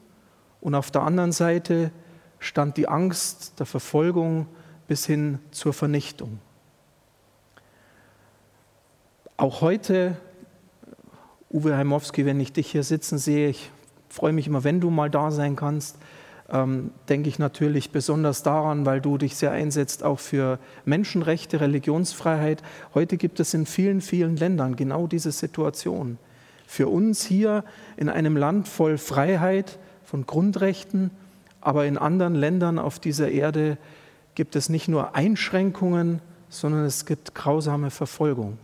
und 0.62 0.76
auf 0.76 0.92
der 0.92 1.04
anderen 1.04 1.32
Seite 1.32 1.92
stand 2.40 2.78
die 2.78 2.88
Angst 2.88 3.60
der 3.60 3.66
Verfolgung 3.66 4.48
bis 4.88 5.06
hin 5.06 5.40
zur 5.52 5.74
Vernichtung. 5.74 6.40
Auch 9.38 9.62
heute, 9.62 10.18
Uwe 11.52 11.78
Heimowski, 11.78 12.26
wenn 12.26 12.40
ich 12.40 12.52
dich 12.52 12.72
hier 12.72 12.84
sitzen 12.84 13.18
sehe, 13.18 13.50
ich 13.50 13.72
freue 14.10 14.34
mich 14.34 14.48
immer, 14.48 14.64
wenn 14.64 14.82
du 14.82 14.90
mal 14.90 15.10
da 15.10 15.32
sein 15.32 15.56
kannst, 15.56 15.98
ähm, 16.52 16.92
denke 17.08 17.30
ich 17.30 17.40
natürlich 17.40 17.92
besonders 17.92 18.44
daran, 18.44 18.86
weil 18.86 19.02
du 19.02 19.18
dich 19.18 19.36
sehr 19.36 19.52
einsetzt 19.52 20.04
auch 20.04 20.20
für 20.20 20.60
Menschenrechte, 20.86 21.62
Religionsfreiheit. 21.62 22.64
Heute 22.94 23.18
gibt 23.18 23.40
es 23.40 23.54
in 23.54 23.66
vielen, 23.66 24.02
vielen 24.02 24.36
Ländern 24.36 24.76
genau 24.76 25.08
diese 25.08 25.32
Situation. 25.32 26.18
Für 26.66 26.88
uns 26.88 27.24
hier 27.24 27.64
in 27.98 28.10
einem 28.10 28.36
Land 28.36 28.68
voll 28.68 28.98
Freiheit 28.98 29.80
von 30.04 30.26
Grundrechten, 30.26 31.12
aber 31.62 31.86
in 31.86 31.98
anderen 31.98 32.36
Ländern 32.36 32.80
auf 32.80 33.00
dieser 33.00 33.30
Erde 33.30 33.78
gibt 34.36 34.56
es 34.56 34.70
nicht 34.70 34.88
nur 34.88 35.16
Einschränkungen, 35.16 36.22
sondern 36.50 36.86
es 36.86 37.06
gibt 37.06 37.36
grausame 37.36 37.92
Verfolgung. 37.92 38.58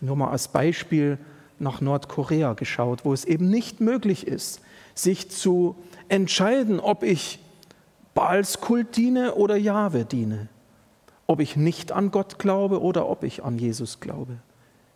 Nur 0.00 0.16
mal 0.16 0.30
als 0.30 0.48
Beispiel 0.48 1.18
nach 1.58 1.80
Nordkorea 1.80 2.52
geschaut, 2.52 3.04
wo 3.04 3.12
es 3.12 3.24
eben 3.24 3.48
nicht 3.48 3.80
möglich 3.80 4.26
ist, 4.26 4.60
sich 4.94 5.30
zu 5.30 5.76
entscheiden, 6.08 6.80
ob 6.80 7.02
ich 7.02 7.40
Baals 8.14 8.60
Kult 8.60 8.96
diene 8.96 9.34
oder 9.34 9.56
Jahwe 9.56 10.04
diene, 10.04 10.48
ob 11.26 11.40
ich 11.40 11.56
nicht 11.56 11.92
an 11.92 12.10
Gott 12.10 12.38
glaube 12.38 12.80
oder 12.80 13.08
ob 13.08 13.24
ich 13.24 13.44
an 13.44 13.58
Jesus 13.58 14.00
glaube. 14.00 14.38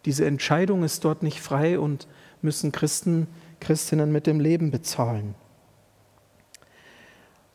Diese 0.06 0.24
Entscheidung 0.24 0.82
ist 0.84 1.04
dort 1.04 1.22
nicht 1.22 1.40
frei 1.40 1.78
und 1.78 2.06
müssen 2.40 2.72
Christen, 2.72 3.26
Christinnen 3.60 4.10
mit 4.10 4.26
dem 4.26 4.40
Leben 4.40 4.70
bezahlen. 4.70 5.34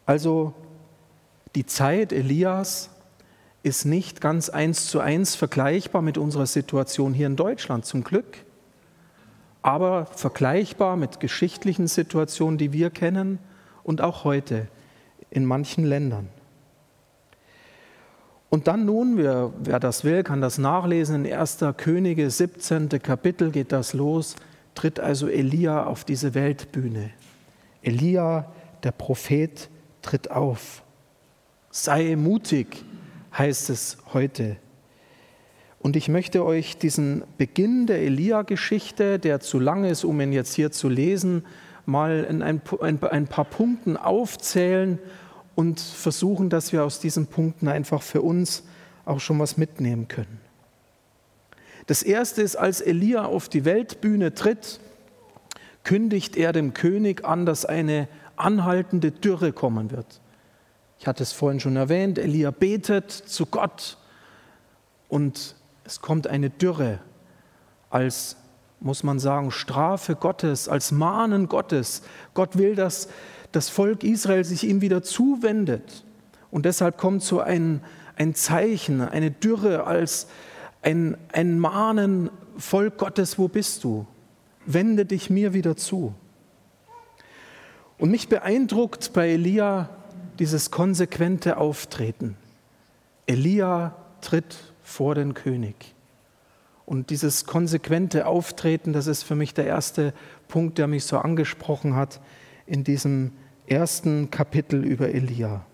Also 0.05 0.53
die 1.55 1.65
Zeit 1.65 2.11
Elias 2.11 2.89
ist 3.63 3.85
nicht 3.85 4.21
ganz 4.21 4.49
eins 4.49 4.87
zu 4.87 4.99
eins 4.99 5.35
vergleichbar 5.35 6.01
mit 6.01 6.17
unserer 6.17 6.45
Situation 6.45 7.13
hier 7.13 7.27
in 7.27 7.35
Deutschland, 7.35 7.85
zum 7.85 8.03
Glück 8.03 8.45
aber 9.65 10.05
vergleichbar 10.05 10.95
mit 10.95 11.19
geschichtlichen 11.19 11.87
Situationen, 11.87 12.59
die 12.59 12.71
wir 12.71 12.91
kennen 12.91 13.39
und 13.81 13.99
auch 13.99 14.23
heute 14.23 14.67
in 15.31 15.43
manchen 15.43 15.83
Ländern. 15.85 16.29
Und 18.51 18.67
dann 18.67 18.85
nun, 18.85 19.17
wer, 19.17 19.51
wer 19.57 19.79
das 19.79 20.03
will, 20.03 20.21
kann 20.21 20.39
das 20.39 20.59
nachlesen, 20.59 21.25
in 21.25 21.33
1. 21.33 21.65
Könige 21.77 22.29
17. 22.29 22.89
Kapitel 23.01 23.49
geht 23.49 23.71
das 23.71 23.93
los, 23.93 24.35
tritt 24.75 24.99
also 24.99 25.27
Elia 25.27 25.85
auf 25.85 26.03
diese 26.03 26.35
Weltbühne. 26.35 27.09
Elia, 27.81 28.51
der 28.83 28.91
Prophet, 28.91 29.67
tritt 30.05 30.29
auf. 30.29 30.83
Sei 31.71 32.15
mutig, 32.15 32.85
heißt 33.37 33.69
es 33.71 33.97
heute. 34.13 34.57
Und 35.79 35.95
ich 35.95 36.09
möchte 36.09 36.45
euch 36.45 36.77
diesen 36.77 37.23
Beginn 37.37 37.87
der 37.87 37.99
Elia-Geschichte, 37.99 39.19
der 39.19 39.39
zu 39.39 39.59
lang 39.59 39.83
ist, 39.83 40.03
um 40.03 40.21
ihn 40.21 40.31
jetzt 40.31 40.53
hier 40.53 40.71
zu 40.71 40.89
lesen, 40.89 41.43
mal 41.85 42.23
in 42.23 42.41
ein, 42.41 42.61
ein, 42.81 43.27
paar 43.27 43.45
Punkten 43.45 43.97
aufzählen 43.97 44.99
und 45.55 45.79
versuchen, 45.79 46.49
dass 46.49 46.71
wir 46.71 46.83
aus 46.83 46.99
diesen 46.99 47.27
Punkten 47.27 47.67
einfach 47.67 48.01
für 48.01 48.21
uns 48.21 48.63
auch 49.05 49.19
schon 49.19 49.39
was 49.39 49.57
mitnehmen 49.57 50.07
können. 50.07 50.39
Das 51.87 52.01
erste 52.01 52.41
ist, 52.41 52.55
als 52.55 52.81
Elia 52.81 53.25
auf 53.25 53.47
die 53.49 53.65
Weltbühne 53.65 54.33
tritt, 54.33 54.79
kündigt 55.83 56.35
er 56.35 56.51
dem 56.51 56.73
König 56.73 57.25
an, 57.25 57.45
dass 57.45 57.65
eine 57.65 58.07
anhaltende 58.37 59.11
Dürre 59.11 59.51
kommen 59.51 59.91
wird. 59.91 60.21
Ich 60.99 61.07
hatte 61.07 61.23
es 61.23 61.31
vorhin 61.31 61.59
schon 61.59 61.75
erwähnt, 61.75 62.17
Elia 62.17 62.51
betet 62.51 63.11
zu 63.11 63.45
Gott 63.45 63.97
und 65.09 65.55
es 65.83 66.01
kommt 66.01 66.27
eine 66.27 66.49
Dürre 66.49 66.99
als, 67.89 68.37
muss 68.79 69.03
man 69.03 69.19
sagen, 69.19 69.51
Strafe 69.51 70.15
Gottes, 70.15 70.67
als 70.67 70.91
Mahnen 70.91 71.47
Gottes. 71.47 72.01
Gott 72.33 72.57
will, 72.57 72.75
dass 72.75 73.07
das 73.51 73.69
Volk 73.69 74.03
Israel 74.03 74.43
sich 74.43 74.65
ihm 74.65 74.81
wieder 74.81 75.03
zuwendet. 75.03 76.03
Und 76.51 76.65
deshalb 76.65 76.97
kommt 76.97 77.23
so 77.23 77.39
ein, 77.39 77.81
ein 78.15 78.35
Zeichen, 78.35 79.01
eine 79.01 79.31
Dürre 79.31 79.85
als 79.85 80.27
ein, 80.81 81.17
ein 81.31 81.59
Mahnen, 81.59 82.29
Volk 82.57 82.97
Gottes, 82.97 83.37
wo 83.37 83.47
bist 83.47 83.83
du? 83.83 84.05
Wende 84.65 85.05
dich 85.05 85.29
mir 85.29 85.53
wieder 85.53 85.75
zu. 85.75 86.13
Und 87.97 88.11
mich 88.11 88.27
beeindruckt 88.27 89.13
bei 89.13 89.29
Elia 89.29 89.89
dieses 90.39 90.71
konsequente 90.71 91.57
Auftreten. 91.57 92.35
Elia 93.25 93.95
tritt 94.21 94.57
vor 94.83 95.15
den 95.15 95.33
König. 95.33 95.95
Und 96.85 97.09
dieses 97.09 97.45
konsequente 97.45 98.27
Auftreten, 98.27 98.93
das 98.93 99.07
ist 99.07 99.23
für 99.23 99.35
mich 99.35 99.53
der 99.53 99.65
erste 99.65 100.13
Punkt, 100.47 100.77
der 100.77 100.87
mich 100.87 101.05
so 101.05 101.17
angesprochen 101.17 101.95
hat 101.95 102.21
in 102.67 102.83
diesem 102.83 103.31
ersten 103.65 104.29
Kapitel 104.29 104.83
über 104.83 105.09
Elia. 105.09 105.65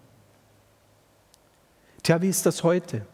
Tja, 2.03 2.21
wie 2.21 2.29
ist 2.29 2.45
das 2.45 2.63
heute? 2.63 3.05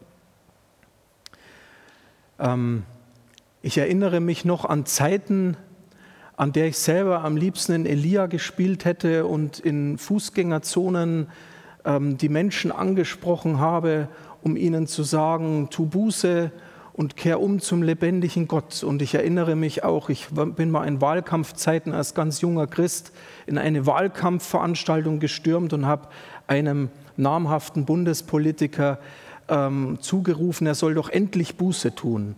Ähm, 2.40 2.84
ich 3.62 3.78
erinnere 3.80 4.20
mich 4.20 4.46
noch 4.46 4.66
an 4.66 4.86
Zeiten, 4.86 5.58
an 6.38 6.54
der 6.54 6.68
ich 6.68 6.78
selber 6.78 7.26
am 7.26 7.36
liebsten 7.36 7.74
in 7.74 7.86
Elia 7.86 8.28
gespielt 8.28 8.86
hätte 8.86 9.26
und 9.26 9.60
in 9.60 9.98
Fußgängerzonen 9.98 11.28
ähm, 11.84 12.18
die 12.18 12.30
Menschen 12.30 12.72
angesprochen 12.72 13.60
habe 13.60 14.08
um 14.48 14.56
ihnen 14.56 14.88
zu 14.88 15.04
sagen, 15.04 15.68
tu 15.70 15.86
Buße 15.86 16.52
und 16.94 17.18
kehr 17.18 17.42
um 17.42 17.60
zum 17.60 17.84
lebendigen 17.84 18.48
Gott. 18.48 18.82
Und 18.84 19.02
ich 19.02 19.14
erinnere 19.14 19.56
mich 19.56 19.84
auch, 19.84 20.10
ich 20.10 20.28
bin 20.30 20.72
mal 20.72 20.88
in 20.88 21.02
Wahlkampfzeiten 21.02 21.94
als 21.94 22.14
ganz 22.14 22.42
junger 22.42 22.66
Christ 22.66 23.12
in 23.46 23.58
eine 23.58 23.86
Wahlkampfveranstaltung 23.86 25.20
gestürmt 25.20 25.74
und 25.74 25.86
habe 25.86 26.08
einem 26.48 26.90
namhaften 27.18 27.86
Bundespolitiker 27.86 29.00
ähm, 29.50 29.98
zugerufen, 30.02 30.66
er 30.66 30.76
soll 30.76 30.94
doch 30.94 31.10
endlich 31.10 31.58
Buße 31.58 31.94
tun. 31.94 32.36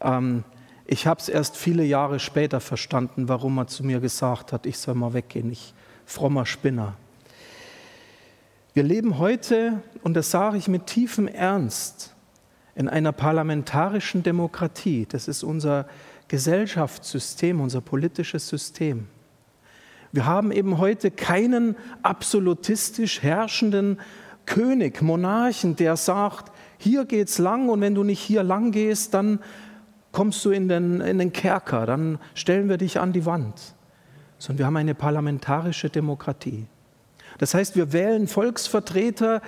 Ähm, 0.00 0.44
ich 0.86 1.06
habe 1.06 1.20
es 1.20 1.28
erst 1.28 1.56
viele 1.56 1.84
Jahre 1.84 2.20
später 2.20 2.60
verstanden, 2.60 3.28
warum 3.28 3.58
er 3.58 3.66
zu 3.66 3.84
mir 3.84 4.00
gesagt 4.00 4.52
hat, 4.52 4.66
ich 4.66 4.78
soll 4.78 4.94
mal 4.94 5.14
weggehen, 5.14 5.50
ich 5.50 5.74
frommer 6.04 6.44
Spinner. 6.44 6.96
Wir 8.74 8.82
leben 8.82 9.18
heute, 9.18 9.82
und 10.02 10.14
das 10.14 10.30
sage 10.30 10.58
ich 10.58 10.68
mit 10.68 10.86
tiefem 10.86 11.28
Ernst, 11.28 12.14
in 12.74 12.88
einer 12.88 13.12
parlamentarischen 13.12 14.22
Demokratie. 14.22 15.06
Das 15.08 15.28
ist 15.28 15.42
unser 15.42 15.86
Gesellschaftssystem, 16.28 17.60
unser 17.60 17.80
politisches 17.80 18.48
System. 18.48 19.06
Wir 20.12 20.26
haben 20.26 20.52
eben 20.52 20.78
heute 20.78 21.10
keinen 21.10 21.76
absolutistisch 22.02 23.22
herrschenden 23.22 24.00
König, 24.46 25.00
Monarchen, 25.02 25.76
der 25.76 25.96
sagt, 25.96 26.52
hier 26.78 27.04
geht's 27.04 27.38
lang 27.38 27.68
und 27.68 27.80
wenn 27.80 27.94
du 27.94 28.04
nicht 28.04 28.20
hier 28.20 28.42
lang 28.42 28.72
gehst, 28.72 29.14
dann 29.14 29.38
kommst 30.14 30.42
du 30.44 30.50
in 30.50 30.68
den, 30.68 31.02
in 31.02 31.18
den 31.18 31.32
Kerker, 31.32 31.84
dann 31.84 32.18
stellen 32.34 32.70
wir 32.70 32.78
dich 32.78 32.98
an 32.98 33.12
die 33.12 33.26
Wand. 33.26 33.74
Sondern 34.38 34.58
wir 34.58 34.66
haben 34.66 34.76
eine 34.76 34.94
parlamentarische 34.94 35.90
Demokratie. 35.90 36.66
Das 37.38 37.52
heißt, 37.52 37.76
wir 37.76 37.92
wählen 37.92 38.28
Volksvertreter, 38.28 39.42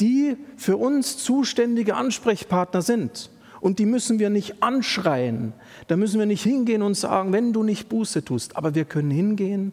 die 0.00 0.36
für 0.56 0.76
uns 0.76 1.18
zuständige 1.18 1.96
Ansprechpartner 1.96 2.82
sind. 2.82 3.30
Und 3.60 3.78
die 3.78 3.86
müssen 3.86 4.18
wir 4.18 4.30
nicht 4.30 4.62
anschreien. 4.62 5.52
Da 5.88 5.96
müssen 5.96 6.18
wir 6.18 6.26
nicht 6.26 6.42
hingehen 6.42 6.82
und 6.82 6.94
sagen, 6.94 7.32
wenn 7.32 7.52
du 7.52 7.62
nicht 7.62 7.88
Buße 7.88 8.24
tust. 8.24 8.56
Aber 8.56 8.74
wir 8.74 8.84
können 8.84 9.10
hingehen 9.10 9.72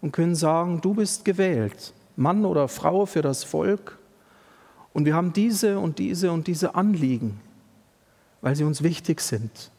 und 0.00 0.12
können 0.12 0.34
sagen, 0.34 0.80
du 0.80 0.94
bist 0.94 1.24
gewählt, 1.24 1.94
Mann 2.16 2.44
oder 2.44 2.68
Frau 2.68 3.06
für 3.06 3.22
das 3.22 3.44
Volk. 3.44 3.98
Und 4.92 5.04
wir 5.04 5.14
haben 5.14 5.32
diese 5.32 5.78
und 5.78 5.98
diese 5.98 6.30
und 6.30 6.46
diese 6.46 6.74
Anliegen, 6.74 7.40
weil 8.40 8.54
sie 8.54 8.64
uns 8.64 8.82
wichtig 8.82 9.20
sind. 9.20 9.70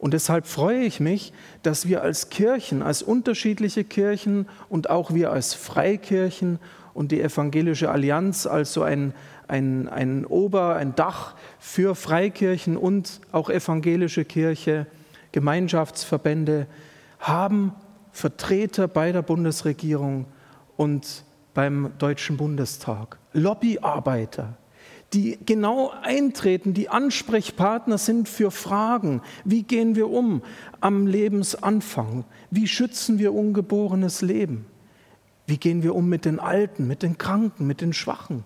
Und 0.00 0.14
deshalb 0.14 0.46
freue 0.46 0.80
ich 0.80 0.98
mich, 0.98 1.34
dass 1.62 1.86
wir 1.86 2.02
als 2.02 2.30
Kirchen, 2.30 2.82
als 2.82 3.02
unterschiedliche 3.02 3.84
Kirchen 3.84 4.48
und 4.70 4.88
auch 4.88 5.12
wir 5.12 5.30
als 5.30 5.52
Freikirchen 5.52 6.58
und 6.94 7.12
die 7.12 7.20
Evangelische 7.20 7.90
Allianz 7.90 8.46
als 8.46 8.72
so 8.72 8.82
ein, 8.82 9.12
ein, 9.46 9.90
ein 9.90 10.24
Ober, 10.24 10.76
ein 10.76 10.94
Dach 10.94 11.34
für 11.58 11.94
Freikirchen 11.94 12.78
und 12.78 13.20
auch 13.30 13.50
evangelische 13.50 14.24
Kirche, 14.24 14.86
Gemeinschaftsverbände, 15.32 16.66
haben 17.18 17.74
Vertreter 18.10 18.88
bei 18.88 19.12
der 19.12 19.22
Bundesregierung 19.22 20.24
und 20.78 21.24
beim 21.52 21.92
Deutschen 21.98 22.38
Bundestag, 22.38 23.18
Lobbyarbeiter, 23.34 24.56
die 25.12 25.38
genau 25.44 25.92
eintreten, 26.02 26.72
die 26.72 26.88
Ansprechpartner 26.88 27.98
sind 27.98 28.28
für 28.28 28.50
Fragen. 28.50 29.22
Wie 29.44 29.64
gehen 29.64 29.96
wir 29.96 30.08
um 30.08 30.42
am 30.80 31.06
Lebensanfang? 31.06 32.24
Wie 32.50 32.68
schützen 32.68 33.18
wir 33.18 33.34
ungeborenes 33.34 34.22
Leben? 34.22 34.66
Wie 35.46 35.58
gehen 35.58 35.82
wir 35.82 35.96
um 35.96 36.08
mit 36.08 36.24
den 36.24 36.38
Alten, 36.38 36.86
mit 36.86 37.02
den 37.02 37.18
Kranken, 37.18 37.66
mit 37.66 37.80
den 37.80 37.92
Schwachen? 37.92 38.44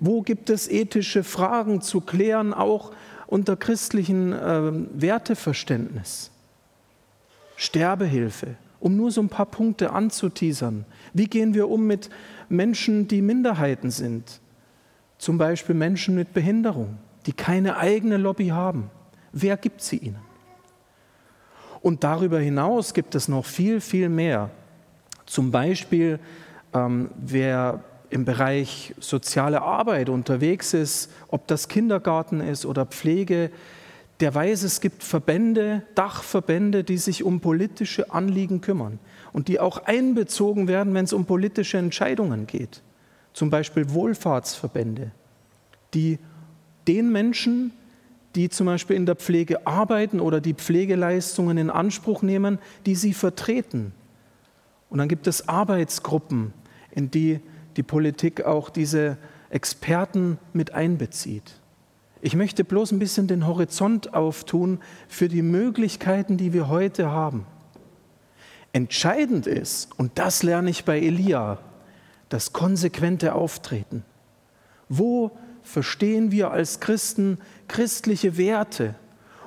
Wo 0.00 0.22
gibt 0.22 0.50
es 0.50 0.68
ethische 0.68 1.22
Fragen 1.22 1.80
zu 1.80 2.00
klären, 2.00 2.52
auch 2.52 2.92
unter 3.28 3.56
christlichem 3.56 4.32
äh, 4.32 5.00
Werteverständnis? 5.00 6.32
Sterbehilfe, 7.56 8.56
um 8.80 8.96
nur 8.96 9.10
so 9.10 9.20
ein 9.20 9.28
paar 9.28 9.46
Punkte 9.46 9.92
anzuteasern. 9.92 10.84
Wie 11.12 11.26
gehen 11.26 11.54
wir 11.54 11.68
um 11.68 11.86
mit 11.86 12.10
Menschen, 12.48 13.06
die 13.06 13.22
Minderheiten 13.22 13.90
sind? 13.90 14.40
Zum 15.18 15.36
Beispiel 15.36 15.74
Menschen 15.74 16.14
mit 16.14 16.32
Behinderung, 16.32 16.98
die 17.26 17.32
keine 17.32 17.76
eigene 17.76 18.16
Lobby 18.16 18.48
haben. 18.48 18.90
Wer 19.32 19.56
gibt 19.56 19.82
sie 19.82 19.98
ihnen? 19.98 20.28
Und 21.80 22.04
darüber 22.04 22.38
hinaus 22.38 22.94
gibt 22.94 23.14
es 23.14 23.28
noch 23.28 23.44
viel, 23.44 23.80
viel 23.80 24.08
mehr. 24.08 24.50
Zum 25.26 25.50
Beispiel, 25.50 26.18
ähm, 26.74 27.10
wer 27.16 27.84
im 28.10 28.24
Bereich 28.24 28.94
soziale 28.98 29.62
Arbeit 29.62 30.08
unterwegs 30.08 30.72
ist, 30.72 31.10
ob 31.28 31.46
das 31.46 31.68
Kindergarten 31.68 32.40
ist 32.40 32.64
oder 32.64 32.86
Pflege, 32.86 33.50
der 34.20 34.34
weiß, 34.34 34.62
es 34.62 34.80
gibt 34.80 35.04
Verbände, 35.04 35.82
Dachverbände, 35.94 36.82
die 36.82 36.98
sich 36.98 37.22
um 37.22 37.40
politische 37.40 38.10
Anliegen 38.10 38.60
kümmern 38.60 38.98
und 39.32 39.46
die 39.48 39.60
auch 39.60 39.84
einbezogen 39.84 40.66
werden, 40.66 40.94
wenn 40.94 41.04
es 41.04 41.12
um 41.12 41.26
politische 41.26 41.78
Entscheidungen 41.78 42.46
geht. 42.46 42.82
Zum 43.38 43.50
Beispiel 43.50 43.88
Wohlfahrtsverbände, 43.90 45.12
die 45.94 46.18
den 46.88 47.12
Menschen, 47.12 47.70
die 48.34 48.48
zum 48.48 48.66
Beispiel 48.66 48.96
in 48.96 49.06
der 49.06 49.14
Pflege 49.14 49.64
arbeiten 49.64 50.18
oder 50.18 50.40
die 50.40 50.54
Pflegeleistungen 50.54 51.56
in 51.56 51.70
Anspruch 51.70 52.22
nehmen, 52.22 52.58
die 52.84 52.96
sie 52.96 53.12
vertreten, 53.12 53.92
und 54.90 54.98
dann 54.98 55.06
gibt 55.06 55.28
es 55.28 55.48
Arbeitsgruppen, 55.48 56.52
in 56.90 57.12
die 57.12 57.38
die 57.76 57.84
Politik 57.84 58.44
auch 58.44 58.70
diese 58.70 59.18
Experten 59.50 60.38
mit 60.52 60.74
einbezieht. 60.74 61.60
Ich 62.20 62.34
möchte 62.34 62.64
bloß 62.64 62.90
ein 62.90 62.98
bisschen 62.98 63.28
den 63.28 63.46
Horizont 63.46 64.14
auftun 64.14 64.80
für 65.06 65.28
die 65.28 65.42
Möglichkeiten, 65.42 66.38
die 66.38 66.52
wir 66.52 66.68
heute 66.68 67.12
haben. 67.12 67.46
Entscheidend 68.72 69.46
ist, 69.46 69.96
und 69.96 70.18
das 70.18 70.42
lerne 70.42 70.70
ich 70.70 70.84
bei 70.84 70.98
Elia, 70.98 71.58
das 72.28 72.52
konsequente 72.52 73.34
Auftreten. 73.34 74.04
Wo 74.88 75.32
verstehen 75.62 76.30
wir 76.30 76.50
als 76.50 76.80
Christen 76.80 77.38
christliche 77.68 78.36
Werte? 78.36 78.94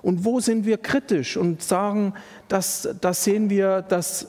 Und 0.02 0.26
wo 0.26 0.40
sind 0.40 0.66
wir 0.66 0.78
kritisch 0.78 1.38
und 1.38 1.62
sagen, 1.62 2.14
das, 2.48 2.90
das 3.02 3.24
sehen 3.24 3.50
wir, 3.50 3.82
dass 3.82 4.28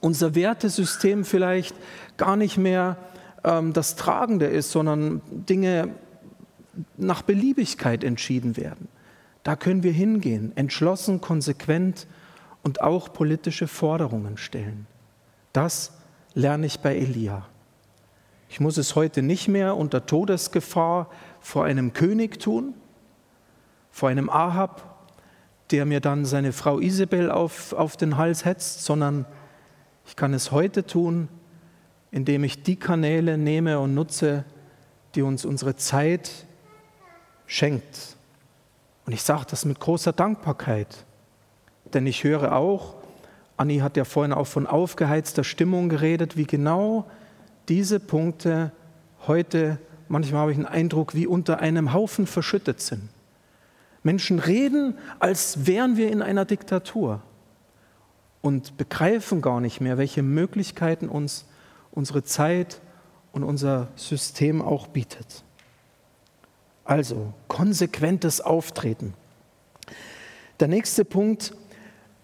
unser 0.00 0.34
Wertesystem 0.34 1.24
vielleicht 1.24 1.76
gar 2.16 2.36
nicht 2.36 2.58
mehr 2.58 2.96
ähm, 3.44 3.72
das 3.72 3.96
Tragende 3.96 4.46
ist, 4.46 4.72
sondern 4.72 5.22
Dinge 5.30 5.90
nach 6.96 7.22
Beliebigkeit 7.22 8.04
entschieden 8.04 8.56
werden. 8.56 8.88
Da 9.42 9.56
können 9.56 9.82
wir 9.82 9.92
hingehen, 9.92 10.52
entschlossen, 10.56 11.20
konsequent 11.20 12.06
und 12.62 12.80
auch 12.80 13.12
politische 13.12 13.68
Forderungen 13.68 14.36
stellen. 14.36 14.86
Das 15.52 15.92
lerne 16.34 16.66
ich 16.66 16.80
bei 16.80 16.96
Elia. 16.96 17.46
Ich 18.50 18.58
muss 18.58 18.78
es 18.78 18.96
heute 18.96 19.22
nicht 19.22 19.46
mehr 19.46 19.76
unter 19.76 20.06
Todesgefahr 20.06 21.08
vor 21.38 21.64
einem 21.64 21.92
König 21.92 22.40
tun, 22.40 22.74
vor 23.92 24.08
einem 24.08 24.28
Ahab, 24.28 25.06
der 25.70 25.86
mir 25.86 26.00
dann 26.00 26.24
seine 26.24 26.52
Frau 26.52 26.80
Isabel 26.80 27.30
auf, 27.30 27.72
auf 27.72 27.96
den 27.96 28.16
Hals 28.16 28.44
hetzt, 28.44 28.84
sondern 28.84 29.24
ich 30.04 30.16
kann 30.16 30.34
es 30.34 30.50
heute 30.50 30.84
tun, 30.84 31.28
indem 32.10 32.42
ich 32.42 32.64
die 32.64 32.74
Kanäle 32.74 33.38
nehme 33.38 33.78
und 33.78 33.94
nutze, 33.94 34.44
die 35.14 35.22
uns 35.22 35.44
unsere 35.44 35.76
Zeit 35.76 36.44
schenkt. 37.46 38.16
Und 39.06 39.12
ich 39.12 39.22
sage 39.22 39.44
das 39.48 39.64
mit 39.64 39.78
großer 39.78 40.12
Dankbarkeit, 40.12 41.04
denn 41.94 42.04
ich 42.04 42.24
höre 42.24 42.56
auch, 42.56 42.96
Anni 43.56 43.78
hat 43.78 43.96
ja 43.96 44.04
vorhin 44.04 44.32
auch 44.32 44.48
von 44.48 44.66
aufgeheizter 44.66 45.44
Stimmung 45.44 45.88
geredet, 45.88 46.36
wie 46.36 46.46
genau 46.46 47.06
diese 47.70 48.00
Punkte 48.00 48.72
heute, 49.28 49.78
manchmal 50.08 50.42
habe 50.42 50.50
ich 50.50 50.58
den 50.58 50.66
Eindruck, 50.66 51.14
wie 51.14 51.26
unter 51.26 51.60
einem 51.60 51.92
Haufen 51.92 52.26
verschüttet 52.26 52.80
sind. 52.80 53.08
Menschen 54.02 54.40
reden, 54.40 54.98
als 55.20 55.66
wären 55.66 55.96
wir 55.96 56.10
in 56.10 56.20
einer 56.20 56.44
Diktatur 56.44 57.22
und 58.42 58.76
begreifen 58.76 59.40
gar 59.40 59.60
nicht 59.60 59.80
mehr, 59.80 59.98
welche 59.98 60.22
Möglichkeiten 60.22 61.08
uns 61.08 61.46
unsere 61.92 62.24
Zeit 62.24 62.80
und 63.32 63.44
unser 63.44 63.88
System 63.94 64.62
auch 64.62 64.88
bietet. 64.88 65.44
Also 66.84 67.32
konsequentes 67.46 68.40
Auftreten. 68.40 69.14
Der 70.58 70.66
nächste 70.66 71.04
Punkt, 71.04 71.54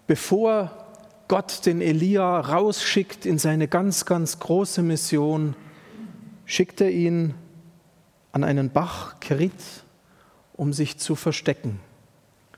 bevor 0.07 0.86
Gott 1.27 1.65
den 1.65 1.81
Elia 1.81 2.39
rausschickt 2.39 3.25
in 3.25 3.37
seine 3.37 3.67
ganz, 3.67 4.05
ganz 4.05 4.39
große 4.39 4.81
Mission, 4.81 5.55
schickt 6.45 6.79
er 6.79 6.91
ihn 6.91 7.33
an 8.31 8.45
einen 8.45 8.69
Bach 8.69 9.19
Kerit, 9.19 9.51
um 10.53 10.71
sich 10.71 10.97
zu 10.99 11.15
verstecken. 11.15 11.81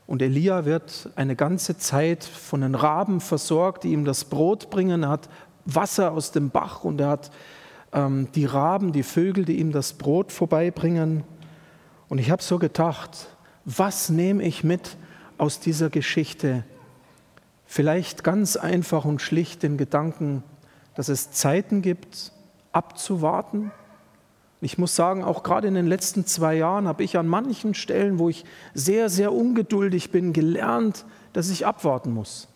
Und 0.06 0.22
Elia 0.22 0.66
wird 0.66 1.10
eine 1.16 1.36
ganze 1.36 1.78
Zeit 1.78 2.24
von 2.24 2.62
den 2.62 2.76
Raben 2.76 3.22
versorgt, 3.22 3.84
die 3.84 3.92
ihm 3.92 4.06
das 4.06 4.26
Brot 4.26 4.70
bringen. 4.70 5.04
Er 5.04 5.10
hat 5.10 5.30
Wasser 5.66 6.12
aus 6.12 6.32
dem 6.32 6.52
Bach 6.52 6.84
und 6.84 7.02
er 7.02 7.10
hat 7.10 7.32
ähm, 7.92 8.28
die 8.36 8.46
Raben, 8.46 8.92
die 8.92 9.04
Vögel, 9.04 9.46
die 9.46 9.60
ihm 9.60 9.72
das 9.72 9.94
Brot 9.94 10.32
vorbeibringen. 10.32 11.24
Und 12.08 12.20
ich 12.20 12.30
habe 12.30 12.44
so 12.44 12.60
gedacht, 12.60 13.30
Was 13.66 14.10
nehme 14.10 14.44
ich 14.44 14.64
mit 14.64 14.98
aus 15.38 15.60
dieser 15.60 15.90
Geschichte? 15.90 16.64
Vielleicht 17.72 18.24
ganz 18.24 18.56
einfach 18.56 19.06
und 19.06 19.22
schlicht 19.22 19.62
den 19.62 19.78
Gedanken, 19.78 20.42
dass 20.96 21.08
es 21.08 21.30
Zeiten 21.30 21.84
gibt, 21.84 22.32
abzuwarten. 22.72 23.72
Ich 24.60 24.80
muss 24.80 24.96
sagen, 24.96 25.24
auch 25.24 25.44
gerade 25.44 25.68
in 25.68 25.76
den 25.76 25.86
letzten 25.86 26.26
zwei 26.26 26.56
Jahren 26.56 26.88
habe 26.88 27.04
ich 27.04 27.16
an 27.16 27.28
manchen 27.28 27.76
Stellen, 27.76 28.18
wo 28.18 28.28
ich 28.28 28.44
sehr, 28.74 29.08
sehr 29.08 29.32
ungeduldig 29.32 30.10
bin, 30.10 30.34
gelernt, 30.34 31.06
dass 31.32 31.52
ich 31.52 31.68
abwarten 31.68 32.12
muss. 32.12 32.48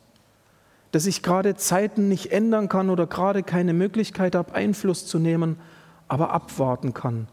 Dass 0.89 1.05
ich 1.05 1.21
gerade 1.21 1.55
Zeiten 1.55 2.07
nicht 2.07 2.31
ändern 2.31 2.67
kann 2.67 2.89
oder 2.89 3.05
gerade 3.05 3.43
keine 3.43 3.73
Möglichkeit 3.73 4.33
habe, 4.33 4.55
Einfluss 4.55 5.05
zu 5.05 5.19
nehmen, 5.19 5.59
aber 6.07 6.31
abwarten 6.31 6.95
kann. 6.95 7.27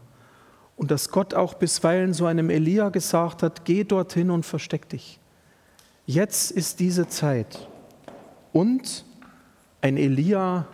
Und 0.77 0.91
dass 0.91 1.09
Gott 1.09 1.33
auch 1.33 1.55
bisweilen 1.55 2.13
so 2.13 2.27
einem 2.27 2.51
Elia 2.51 2.89
gesagt 2.89 3.41
hat, 3.41 3.65
geh 3.65 3.83
dorthin 3.83 4.29
und 4.29 4.45
versteck 4.45 4.87
dich. 4.87 5.19
Jetzt 6.05 6.51
ist 6.51 6.79
diese 6.79 7.07
Zeit. 7.07 7.67
Und 8.53 9.05
ein 9.81 9.97
Elia, 9.97 10.67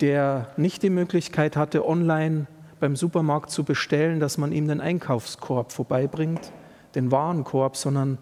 der 0.00 0.48
nicht 0.56 0.82
die 0.82 0.90
Möglichkeit 0.90 1.56
hatte, 1.56 1.86
online 1.86 2.46
beim 2.80 2.96
Supermarkt 2.96 3.50
zu 3.50 3.64
bestellen, 3.64 4.20
dass 4.20 4.38
man 4.38 4.52
ihm 4.52 4.68
den 4.68 4.80
Einkaufskorb 4.80 5.72
vorbeibringt, 5.72 6.52
den 6.94 7.10
Warenkorb, 7.10 7.76
sondern 7.76 8.18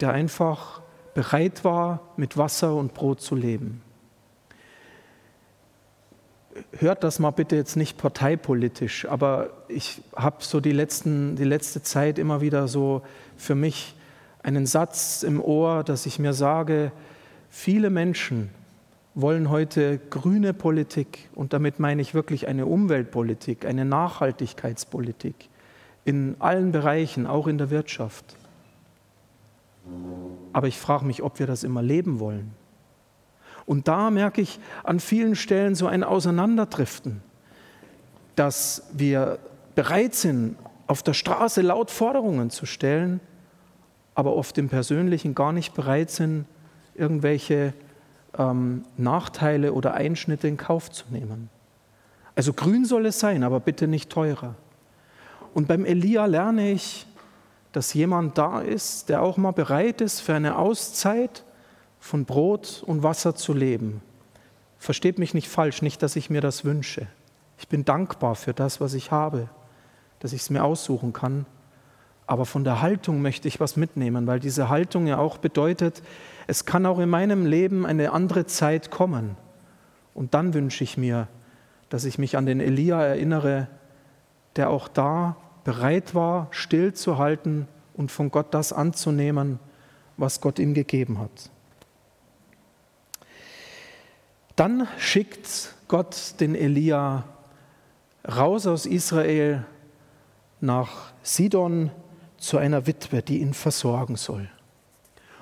der 0.00 0.12
einfach 0.12 0.80
bereit 1.14 1.64
war, 1.64 2.00
mit 2.16 2.36
Wasser 2.36 2.74
und 2.74 2.94
Brot 2.94 3.20
zu 3.20 3.34
leben. 3.34 3.82
Hört 6.72 7.04
das 7.04 7.18
mal 7.18 7.30
bitte 7.30 7.56
jetzt 7.56 7.76
nicht 7.76 7.98
parteipolitisch, 7.98 9.06
aber 9.06 9.50
ich 9.68 10.02
habe 10.16 10.36
so 10.40 10.60
die, 10.60 10.72
letzten, 10.72 11.36
die 11.36 11.44
letzte 11.44 11.82
Zeit 11.82 12.18
immer 12.18 12.40
wieder 12.40 12.68
so 12.68 13.02
für 13.36 13.54
mich 13.54 13.94
einen 14.42 14.66
Satz 14.66 15.22
im 15.22 15.40
Ohr, 15.40 15.84
dass 15.84 16.06
ich 16.06 16.18
mir 16.18 16.32
sage, 16.32 16.92
Viele 17.50 17.90
Menschen 17.90 18.50
wollen 19.14 19.50
heute 19.50 19.98
grüne 19.98 20.54
Politik 20.54 21.28
und 21.34 21.52
damit 21.52 21.80
meine 21.80 22.00
ich 22.00 22.14
wirklich 22.14 22.46
eine 22.46 22.64
Umweltpolitik, 22.64 23.66
eine 23.66 23.84
Nachhaltigkeitspolitik 23.84 25.48
in 26.04 26.36
allen 26.38 26.70
Bereichen, 26.70 27.26
auch 27.26 27.48
in 27.48 27.58
der 27.58 27.70
Wirtschaft. 27.70 28.36
Aber 30.52 30.68
ich 30.68 30.78
frage 30.78 31.04
mich, 31.04 31.22
ob 31.22 31.40
wir 31.40 31.46
das 31.46 31.64
immer 31.64 31.82
leben 31.82 32.20
wollen. 32.20 32.52
Und 33.66 33.88
da 33.88 34.10
merke 34.10 34.40
ich 34.40 34.60
an 34.84 35.00
vielen 35.00 35.34
Stellen 35.34 35.74
so 35.74 35.86
ein 35.86 36.04
Auseinanderdriften, 36.04 37.20
dass 38.36 38.88
wir 38.92 39.38
bereit 39.74 40.14
sind, 40.14 40.56
auf 40.86 41.02
der 41.02 41.14
Straße 41.14 41.62
laut 41.62 41.90
Forderungen 41.90 42.50
zu 42.50 42.64
stellen, 42.66 43.20
aber 44.14 44.34
oft 44.34 44.56
im 44.58 44.68
Persönlichen 44.68 45.34
gar 45.34 45.52
nicht 45.52 45.74
bereit 45.74 46.10
sind, 46.10 46.46
irgendwelche 46.94 47.72
ähm, 48.38 48.84
Nachteile 48.96 49.72
oder 49.72 49.94
Einschnitte 49.94 50.48
in 50.48 50.56
Kauf 50.56 50.90
zu 50.90 51.04
nehmen. 51.10 51.48
Also 52.34 52.52
grün 52.52 52.84
soll 52.84 53.06
es 53.06 53.18
sein, 53.18 53.42
aber 53.42 53.60
bitte 53.60 53.86
nicht 53.86 54.10
teurer. 54.10 54.54
Und 55.52 55.68
beim 55.68 55.84
Elia 55.84 56.26
lerne 56.26 56.70
ich, 56.70 57.06
dass 57.72 57.94
jemand 57.94 58.38
da 58.38 58.60
ist, 58.60 59.08
der 59.08 59.22
auch 59.22 59.36
mal 59.36 59.52
bereit 59.52 60.00
ist, 60.00 60.20
für 60.20 60.34
eine 60.34 60.56
Auszeit 60.56 61.44
von 61.98 62.24
Brot 62.24 62.82
und 62.86 63.02
Wasser 63.02 63.34
zu 63.34 63.52
leben. 63.52 64.02
Versteht 64.78 65.18
mich 65.18 65.34
nicht 65.34 65.48
falsch, 65.48 65.82
nicht, 65.82 66.02
dass 66.02 66.16
ich 66.16 66.30
mir 66.30 66.40
das 66.40 66.64
wünsche. 66.64 67.06
Ich 67.58 67.68
bin 67.68 67.84
dankbar 67.84 68.34
für 68.34 68.54
das, 68.54 68.80
was 68.80 68.94
ich 68.94 69.10
habe, 69.10 69.48
dass 70.20 70.32
ich 70.32 70.40
es 70.40 70.50
mir 70.50 70.64
aussuchen 70.64 71.12
kann. 71.12 71.46
Aber 72.26 72.46
von 72.46 72.64
der 72.64 72.80
Haltung 72.80 73.22
möchte 73.22 73.48
ich 73.48 73.60
was 73.60 73.76
mitnehmen, 73.76 74.26
weil 74.26 74.40
diese 74.40 74.68
Haltung 74.68 75.06
ja 75.06 75.18
auch 75.18 75.38
bedeutet, 75.38 76.02
es 76.50 76.64
kann 76.64 76.84
auch 76.84 76.98
in 76.98 77.08
meinem 77.08 77.46
Leben 77.46 77.86
eine 77.86 78.10
andere 78.10 78.44
Zeit 78.44 78.90
kommen. 78.90 79.36
Und 80.14 80.34
dann 80.34 80.52
wünsche 80.52 80.82
ich 80.82 80.96
mir, 80.96 81.28
dass 81.90 82.04
ich 82.04 82.18
mich 82.18 82.36
an 82.36 82.44
den 82.44 82.58
Elia 82.58 83.00
erinnere, 83.04 83.68
der 84.56 84.68
auch 84.70 84.88
da 84.88 85.36
bereit 85.62 86.12
war, 86.12 86.48
stillzuhalten 86.50 87.68
und 87.94 88.10
von 88.10 88.32
Gott 88.32 88.52
das 88.52 88.72
anzunehmen, 88.72 89.60
was 90.16 90.40
Gott 90.40 90.58
ihm 90.58 90.74
gegeben 90.74 91.20
hat. 91.20 91.50
Dann 94.56 94.88
schickt 94.98 95.76
Gott 95.86 96.34
den 96.40 96.56
Elia 96.56 97.26
raus 98.28 98.66
aus 98.66 98.86
Israel 98.86 99.64
nach 100.60 101.12
Sidon 101.22 101.92
zu 102.38 102.58
einer 102.58 102.88
Witwe, 102.88 103.22
die 103.22 103.38
ihn 103.38 103.54
versorgen 103.54 104.16
soll. 104.16 104.48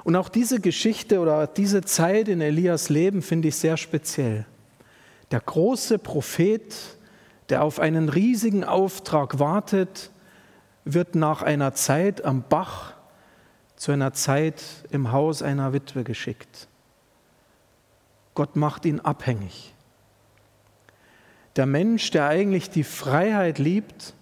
Und 0.04 0.16
auch 0.16 0.28
diese 0.28 0.60
Geschichte 0.60 1.20
oder 1.20 1.46
diese 1.46 1.82
Zeit 1.82 2.28
in 2.28 2.40
Elias 2.40 2.88
Leben 2.88 3.22
finde 3.22 3.48
ich 3.48 3.56
sehr 3.56 3.76
speziell. 3.76 4.46
Der 5.30 5.40
große 5.40 5.98
Prophet, 5.98 6.74
der 7.48 7.62
auf 7.62 7.80
einen 7.80 8.08
riesigen 8.08 8.64
Auftrag 8.64 9.38
wartet, 9.38 10.10
wird 10.84 11.14
nach 11.14 11.42
einer 11.42 11.74
Zeit 11.74 12.24
am 12.24 12.44
Bach 12.48 12.94
zu 13.76 13.92
einer 13.92 14.12
Zeit 14.12 14.62
im 14.90 15.12
Haus 15.12 15.42
einer 15.42 15.72
Witwe 15.72 16.02
geschickt. 16.02 16.68
Gott 18.34 18.56
macht 18.56 18.86
ihn 18.86 19.00
abhängig. 19.00 19.74
Der 21.56 21.66
Mensch, 21.66 22.10
der 22.10 22.28
eigentlich 22.28 22.70
die 22.70 22.84
Freiheit 22.84 23.58
liebt, 23.58 24.14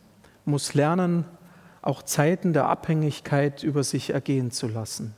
muss 0.45 0.75
lernen, 0.75 1.25
auch 1.83 2.03
Zeiten 2.03 2.53
der 2.53 2.67
Abhängigkeit 2.67 3.63
über 3.63 3.85
sich 3.85 4.11
ergehen 4.11 4.51
zu 4.51 4.69
lassen. 4.69 5.15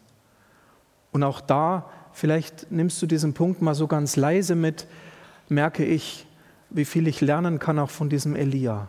Und 1.13 1.23
auch 1.23 1.41
da, 1.41 1.89
vielleicht 2.13 2.71
nimmst 2.71 3.01
du 3.01 3.07
diesen 3.07 3.35
Punkt 3.35 3.63
mal 3.63 3.75
so 3.75 3.87
ganz 3.87 4.17
leise 4.17 4.55
mit, 4.55 4.87
merke 5.49 5.85
ich, 5.85 6.27
wie 6.71 6.85
viel 6.85 7.07
ich 7.09 7.21
lernen 7.21 7.59
kann 7.59 7.79
auch 7.79 7.91
von 7.91 8.09
diesem 8.09 8.37
Elia. 8.37 8.89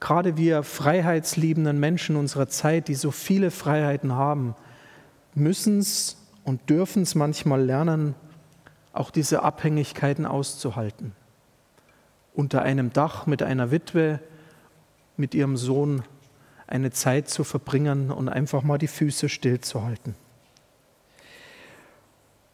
Gerade 0.00 0.36
wir 0.36 0.62
freiheitsliebenden 0.62 1.78
Menschen 1.78 2.16
unserer 2.16 2.48
Zeit, 2.48 2.88
die 2.88 2.94
so 2.94 3.10
viele 3.10 3.50
Freiheiten 3.50 4.14
haben, 4.14 4.54
müssen 5.34 5.78
es 5.78 6.16
und 6.44 6.68
dürfen 6.68 7.02
es 7.02 7.14
manchmal 7.14 7.62
lernen, 7.62 8.14
auch 8.92 9.10
diese 9.10 9.42
Abhängigkeiten 9.42 10.26
auszuhalten. 10.26 11.12
Unter 12.34 12.62
einem 12.62 12.92
Dach 12.92 13.26
mit 13.26 13.42
einer 13.42 13.70
Witwe, 13.70 14.20
mit 15.16 15.34
ihrem 15.34 15.56
Sohn 15.56 16.02
eine 16.72 16.90
Zeit 16.90 17.28
zu 17.28 17.44
verbringen 17.44 18.10
und 18.10 18.28
einfach 18.28 18.62
mal 18.62 18.78
die 18.78 18.86
Füße 18.88 19.28
stillzuhalten. 19.28 20.14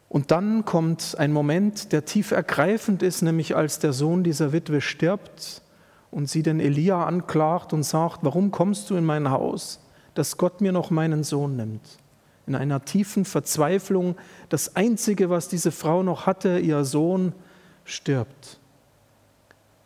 Und 0.09 0.31
dann 0.31 0.65
kommt 0.65 1.15
ein 1.17 1.31
Moment, 1.31 1.93
der 1.93 2.03
tief 2.03 2.31
ergreifend 2.31 3.01
ist, 3.01 3.21
nämlich 3.21 3.55
als 3.55 3.79
der 3.79 3.93
Sohn 3.93 4.23
dieser 4.23 4.51
Witwe 4.51 4.81
stirbt 4.81 5.61
und 6.11 6.27
sie 6.27 6.43
den 6.43 6.59
Elia 6.59 7.05
anklagt 7.05 7.71
und 7.71 7.83
sagt, 7.83 8.19
warum 8.23 8.51
kommst 8.51 8.89
du 8.89 8.95
in 8.95 9.05
mein 9.05 9.29
Haus, 9.29 9.79
dass 10.15 10.37
Gott 10.37 10.61
mir 10.61 10.71
noch 10.71 10.89
meinen 10.89 11.23
Sohn 11.23 11.55
nimmt? 11.55 11.99
In 12.45 12.55
einer 12.55 12.83
tiefen 12.83 13.23
Verzweiflung, 13.23 14.15
das 14.49 14.75
Einzige, 14.75 15.29
was 15.29 15.47
diese 15.47 15.71
Frau 15.71 16.03
noch 16.03 16.25
hatte, 16.25 16.59
ihr 16.59 16.83
Sohn, 16.83 17.33
stirbt. 17.85 18.59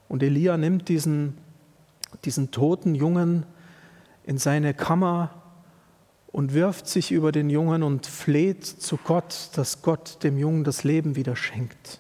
Und 0.08 0.24
Elia 0.24 0.58
nimmt 0.58 0.88
diesen, 0.88 1.38
diesen 2.24 2.52
toten 2.52 2.96
Jungen 2.96 3.46
in 4.26 4.38
seine 4.38 4.74
Kammer 4.74 5.44
und 6.32 6.54
wirft 6.54 6.88
sich 6.88 7.12
über 7.12 7.32
den 7.32 7.50
Jungen 7.50 7.84
und 7.84 8.08
fleht 8.08 8.66
zu 8.66 8.98
Gott, 8.98 9.50
dass 9.56 9.82
Gott 9.82 10.24
dem 10.24 10.38
Jungen 10.38 10.64
das 10.64 10.84
Leben 10.84 11.16
wieder 11.16 11.36
schenkt. 11.36 12.00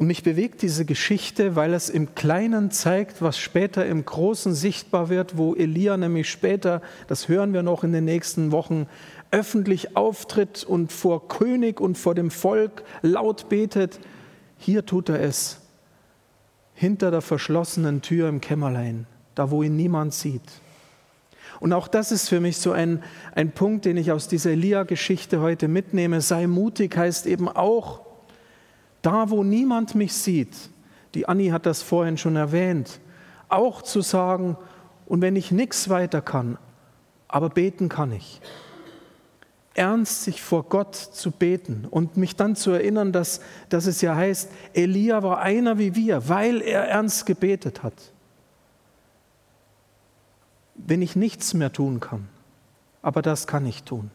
Und 0.00 0.06
mich 0.06 0.22
bewegt 0.22 0.62
diese 0.62 0.86
Geschichte, 0.86 1.56
weil 1.56 1.74
es 1.74 1.90
im 1.90 2.14
Kleinen 2.14 2.70
zeigt, 2.70 3.20
was 3.20 3.38
später 3.38 3.84
im 3.84 4.02
Großen 4.02 4.54
sichtbar 4.54 5.10
wird, 5.10 5.36
wo 5.36 5.54
Elia 5.54 5.98
nämlich 5.98 6.30
später, 6.30 6.80
das 7.06 7.28
hören 7.28 7.52
wir 7.52 7.62
noch 7.62 7.84
in 7.84 7.92
den 7.92 8.06
nächsten 8.06 8.50
Wochen, 8.50 8.86
öffentlich 9.30 9.98
auftritt 9.98 10.64
und 10.64 10.90
vor 10.90 11.28
König 11.28 11.82
und 11.82 11.98
vor 11.98 12.14
dem 12.14 12.30
Volk 12.30 12.82
laut 13.02 13.50
betet. 13.50 14.00
Hier 14.56 14.86
tut 14.86 15.10
er 15.10 15.20
es 15.20 15.60
hinter 16.80 17.10
der 17.10 17.20
verschlossenen 17.20 18.00
Tür 18.00 18.30
im 18.30 18.40
Kämmerlein, 18.40 19.06
da 19.34 19.50
wo 19.50 19.62
ihn 19.62 19.76
niemand 19.76 20.14
sieht. 20.14 20.40
Und 21.60 21.74
auch 21.74 21.88
das 21.88 22.10
ist 22.10 22.30
für 22.30 22.40
mich 22.40 22.56
so 22.56 22.72
ein, 22.72 23.02
ein 23.34 23.52
Punkt, 23.52 23.84
den 23.84 23.98
ich 23.98 24.12
aus 24.12 24.28
dieser 24.28 24.52
Elia-Geschichte 24.52 25.42
heute 25.42 25.68
mitnehme. 25.68 26.22
Sei 26.22 26.46
mutig 26.46 26.96
heißt 26.96 27.26
eben 27.26 27.50
auch, 27.50 28.00
da 29.02 29.28
wo 29.28 29.44
niemand 29.44 29.94
mich 29.94 30.14
sieht, 30.14 30.56
die 31.12 31.28
Anni 31.28 31.48
hat 31.48 31.66
das 31.66 31.82
vorhin 31.82 32.16
schon 32.16 32.36
erwähnt, 32.36 33.00
auch 33.50 33.82
zu 33.82 34.00
sagen, 34.00 34.56
und 35.04 35.20
wenn 35.20 35.36
ich 35.36 35.52
nichts 35.52 35.90
weiter 35.90 36.22
kann, 36.22 36.56
aber 37.28 37.50
beten 37.50 37.90
kann 37.90 38.10
ich 38.10 38.40
ernst 39.74 40.24
sich 40.24 40.42
vor 40.42 40.64
Gott 40.64 40.96
zu 40.96 41.30
beten 41.30 41.86
und 41.90 42.16
mich 42.16 42.36
dann 42.36 42.56
zu 42.56 42.72
erinnern, 42.72 43.12
dass, 43.12 43.40
dass 43.68 43.86
es 43.86 44.00
ja 44.00 44.14
heißt, 44.14 44.50
Elia 44.74 45.22
war 45.22 45.40
einer 45.40 45.78
wie 45.78 45.94
wir, 45.94 46.28
weil 46.28 46.60
er 46.60 46.88
ernst 46.88 47.26
gebetet 47.26 47.82
hat. 47.82 47.94
wenn 50.86 51.02
ich 51.02 51.16
nichts 51.16 51.54
mehr 51.54 51.72
tun 51.72 52.00
kann. 52.00 52.28
Aber 53.02 53.22
das 53.22 53.46
kann 53.46 53.66
ich 53.66 53.82
tun. 53.82 54.10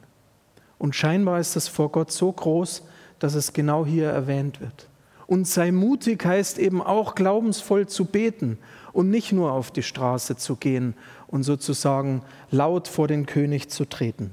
Und 0.77 0.95
scheinbar 0.95 1.39
ist 1.39 1.55
das 1.55 1.67
vor 1.67 1.91
Gott 1.91 2.11
so 2.11 2.31
groß, 2.31 2.83
dass 3.19 3.33
es 3.33 3.53
genau 3.53 3.85
hier 3.85 4.09
erwähnt 4.09 4.61
wird. 4.61 4.87
Und 5.27 5.47
sei 5.47 5.71
mutig 5.71 6.23
heißt 6.23 6.59
eben 6.59 6.81
auch 6.81 7.15
glaubensvoll 7.15 7.87
zu 7.87 8.05
beten 8.05 8.59
und 8.93 9.09
nicht 9.09 9.31
nur 9.31 9.51
auf 9.51 9.71
die 9.71 9.83
Straße 9.83 10.35
zu 10.35 10.55
gehen 10.55 10.93
und 11.27 11.43
sozusagen 11.43 12.21
laut 12.51 12.87
vor 12.87 13.07
den 13.07 13.25
König 13.25 13.69
zu 13.69 13.85
treten. 13.85 14.31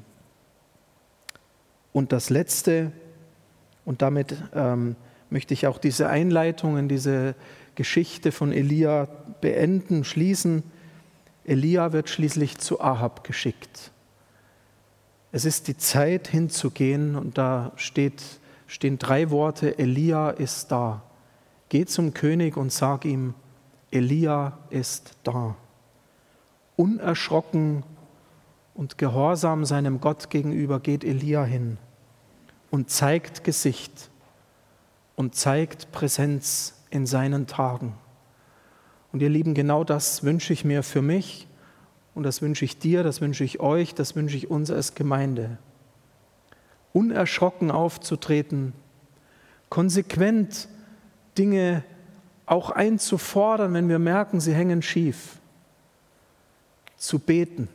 Und 1.93 2.13
das 2.13 2.31
Letzte, 2.31 2.93
und 3.85 4.03
damit 4.03 4.37
ähm, 4.55 4.97
möchte 5.31 5.55
ich 5.55 5.67
auch 5.67 5.79
diese 5.79 6.09
Einleitung 6.09 6.79
in 6.79 6.89
diese 6.89 7.35
Geschichte 7.75 8.33
von 8.33 8.53
Elia 8.53 9.09
beenden, 9.41 10.05
schließen. 10.05 10.63
Elia 11.45 11.93
wird 11.93 12.09
schließlich 12.09 12.59
zu 12.59 12.81
Ahab 12.81 13.25
geschickt. 13.25 13.91
Es 15.33 15.45
ist 15.47 15.69
die 15.69 15.77
Zeit 15.77 16.29
hinzugehen 16.29 17.17
und 17.17 17.39
da 17.39 17.73
steht, 17.77 18.23
stehen 18.67 18.99
drei 18.99 19.31
Worte, 19.31 19.79
Elia 19.79 20.31
ist 20.31 20.71
da. 20.71 21.03
Geh 21.71 21.87
zum 21.87 22.13
König 22.13 22.59
und 22.59 22.71
sag 22.71 23.07
ihm, 23.07 23.35
Elia 23.91 24.59
ist 24.69 25.17
da. 25.25 25.57
Unerschrocken 26.77 27.83
und 28.75 28.99
gehorsam 28.99 29.65
seinem 29.65 30.01
Gott 30.01 30.31
gegenüber 30.31 30.81
geht 30.81 31.05
Elia 31.05 31.45
hin 31.45 31.79
und 32.71 32.91
zeigt 32.91 33.45
Gesicht 33.45 34.11
und 35.17 35.35
zeigt 35.35 35.93
Präsenz 35.93 36.75
in 36.91 37.07
seinen 37.07 37.47
Tagen. 37.47 37.95
Und 39.13 39.21
ihr 39.21 39.29
Lieben, 39.29 39.55
genau 39.55 39.85
das 39.85 40.25
wünsche 40.25 40.53
ich 40.53 40.65
mir 40.65 40.83
für 40.83 41.03
mich 41.03 41.47
und 42.15 42.23
das 42.23 42.41
wünsche 42.41 42.65
ich 42.65 42.79
dir, 42.79 43.03
das 43.03 43.21
wünsche 43.21 43.45
ich 43.45 43.61
euch, 43.61 43.95
das 43.95 44.17
wünsche 44.17 44.37
ich 44.37 44.51
uns 44.51 44.71
als 44.71 44.95
Gemeinde. 44.95 45.59
Unerschrocken 46.95 47.71
aufzutreten, 47.71 48.73
konsequent 49.69 50.69
Dinge 51.37 51.85
auch 52.47 52.71
einzufordern, 52.71 53.73
wenn 53.75 53.89
wir 53.89 53.99
merken, 53.99 54.41
sie 54.41 54.55
hängen 54.55 54.83
schief, 54.83 55.39
zu 56.97 57.19
beten, 57.19 57.69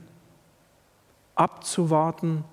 abzuwarten, 1.40 2.44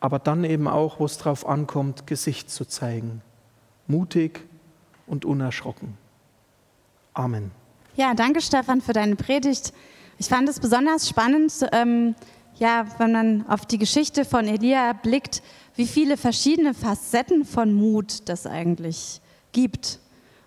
aber 0.00 0.18
dann 0.18 0.44
eben 0.44 0.68
auch, 0.68 1.00
wo 1.00 1.04
es 1.04 1.18
darauf 1.18 1.46
ankommt, 1.46 2.06
Gesicht 2.06 2.50
zu 2.50 2.64
zeigen, 2.64 3.22
mutig 3.86 4.40
und 5.06 5.24
unerschrocken. 5.24 5.96
Amen. 7.14 7.50
Ja, 7.96 8.14
danke 8.14 8.40
Stefan 8.40 8.80
für 8.80 8.92
deine 8.92 9.16
Predigt. 9.16 9.72
Ich 10.18 10.26
fand 10.28 10.48
es 10.48 10.60
besonders 10.60 11.08
spannend, 11.08 11.52
ähm, 11.72 12.14
ja, 12.56 12.86
wenn 12.98 13.12
man 13.12 13.46
auf 13.48 13.66
die 13.66 13.78
Geschichte 13.78 14.24
von 14.24 14.46
Elia 14.46 14.92
blickt, 14.92 15.42
wie 15.74 15.86
viele 15.86 16.16
verschiedene 16.16 16.74
Facetten 16.74 17.44
von 17.44 17.72
Mut 17.72 18.28
das 18.28 18.46
eigentlich 18.46 19.20
gibt. 19.52 20.00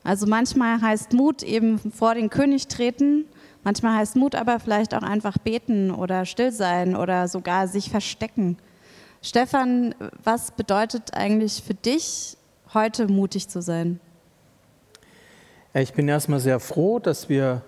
Also 0.04 0.28
manchmal 0.28 0.82
heißt 0.82 1.14
Mut 1.14 1.44
eben 1.44 1.80
vor 1.92 2.16
den 2.16 2.30
König 2.30 2.68
treten, 2.68 3.26
manchmal 3.64 3.98
heißt 3.98 4.16
Mut 4.16 4.36
aber 4.36 4.60
vielleicht 4.60 4.94
auch 4.94 5.04
einfach 5.04 5.38
beten 5.38 5.92
oder 5.92 6.26
still 6.26 6.52
sein 6.52 6.96
oder 6.96 7.28
sogar 7.28 7.68
sich 7.68 7.90
verstecken. 7.90 8.58
Stefan, 9.22 9.94
was 10.24 10.52
bedeutet 10.52 11.14
eigentlich 11.14 11.64
für 11.66 11.76
dich, 11.76 12.38
heute 12.74 13.08
mutig 13.08 13.50
zu 13.50 13.62
sein? 13.62 14.00
Ich 15.74 15.94
bin 15.94 16.08
erstmal 16.08 16.40
sehr 16.40 16.60
froh, 16.60 17.00
dass 17.00 17.30
wir 17.30 17.62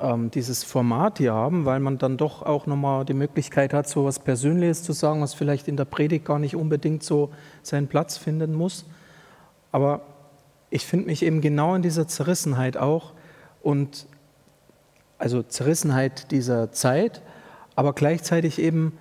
ähm, 0.00 0.30
dieses 0.30 0.64
Format 0.64 1.18
hier 1.18 1.34
haben, 1.34 1.64
weil 1.66 1.80
man 1.80 1.98
dann 1.98 2.16
doch 2.16 2.42
auch 2.42 2.66
nochmal 2.66 3.04
die 3.04 3.14
Möglichkeit 3.14 3.74
hat, 3.74 3.88
so 3.88 4.02
etwas 4.02 4.18
Persönliches 4.20 4.82
zu 4.82 4.92
sagen, 4.92 5.20
was 5.20 5.34
vielleicht 5.34 5.68
in 5.68 5.76
der 5.76 5.84
Predigt 5.84 6.24
gar 6.24 6.38
nicht 6.38 6.56
unbedingt 6.56 7.02
so 7.02 7.30
seinen 7.62 7.88
Platz 7.88 8.16
finden 8.16 8.54
muss. 8.54 8.86
Aber 9.72 10.00
ich 10.70 10.86
finde 10.86 11.06
mich 11.06 11.22
eben 11.22 11.40
genau 11.40 11.74
in 11.74 11.82
dieser 11.82 12.08
Zerrissenheit 12.08 12.76
auch 12.76 13.12
und 13.62 14.06
also 15.18 15.42
Zerrissenheit 15.42 16.30
dieser 16.30 16.72
Zeit, 16.72 17.22
aber 17.76 17.92
gleichzeitig 17.92 18.58
eben 18.58 18.96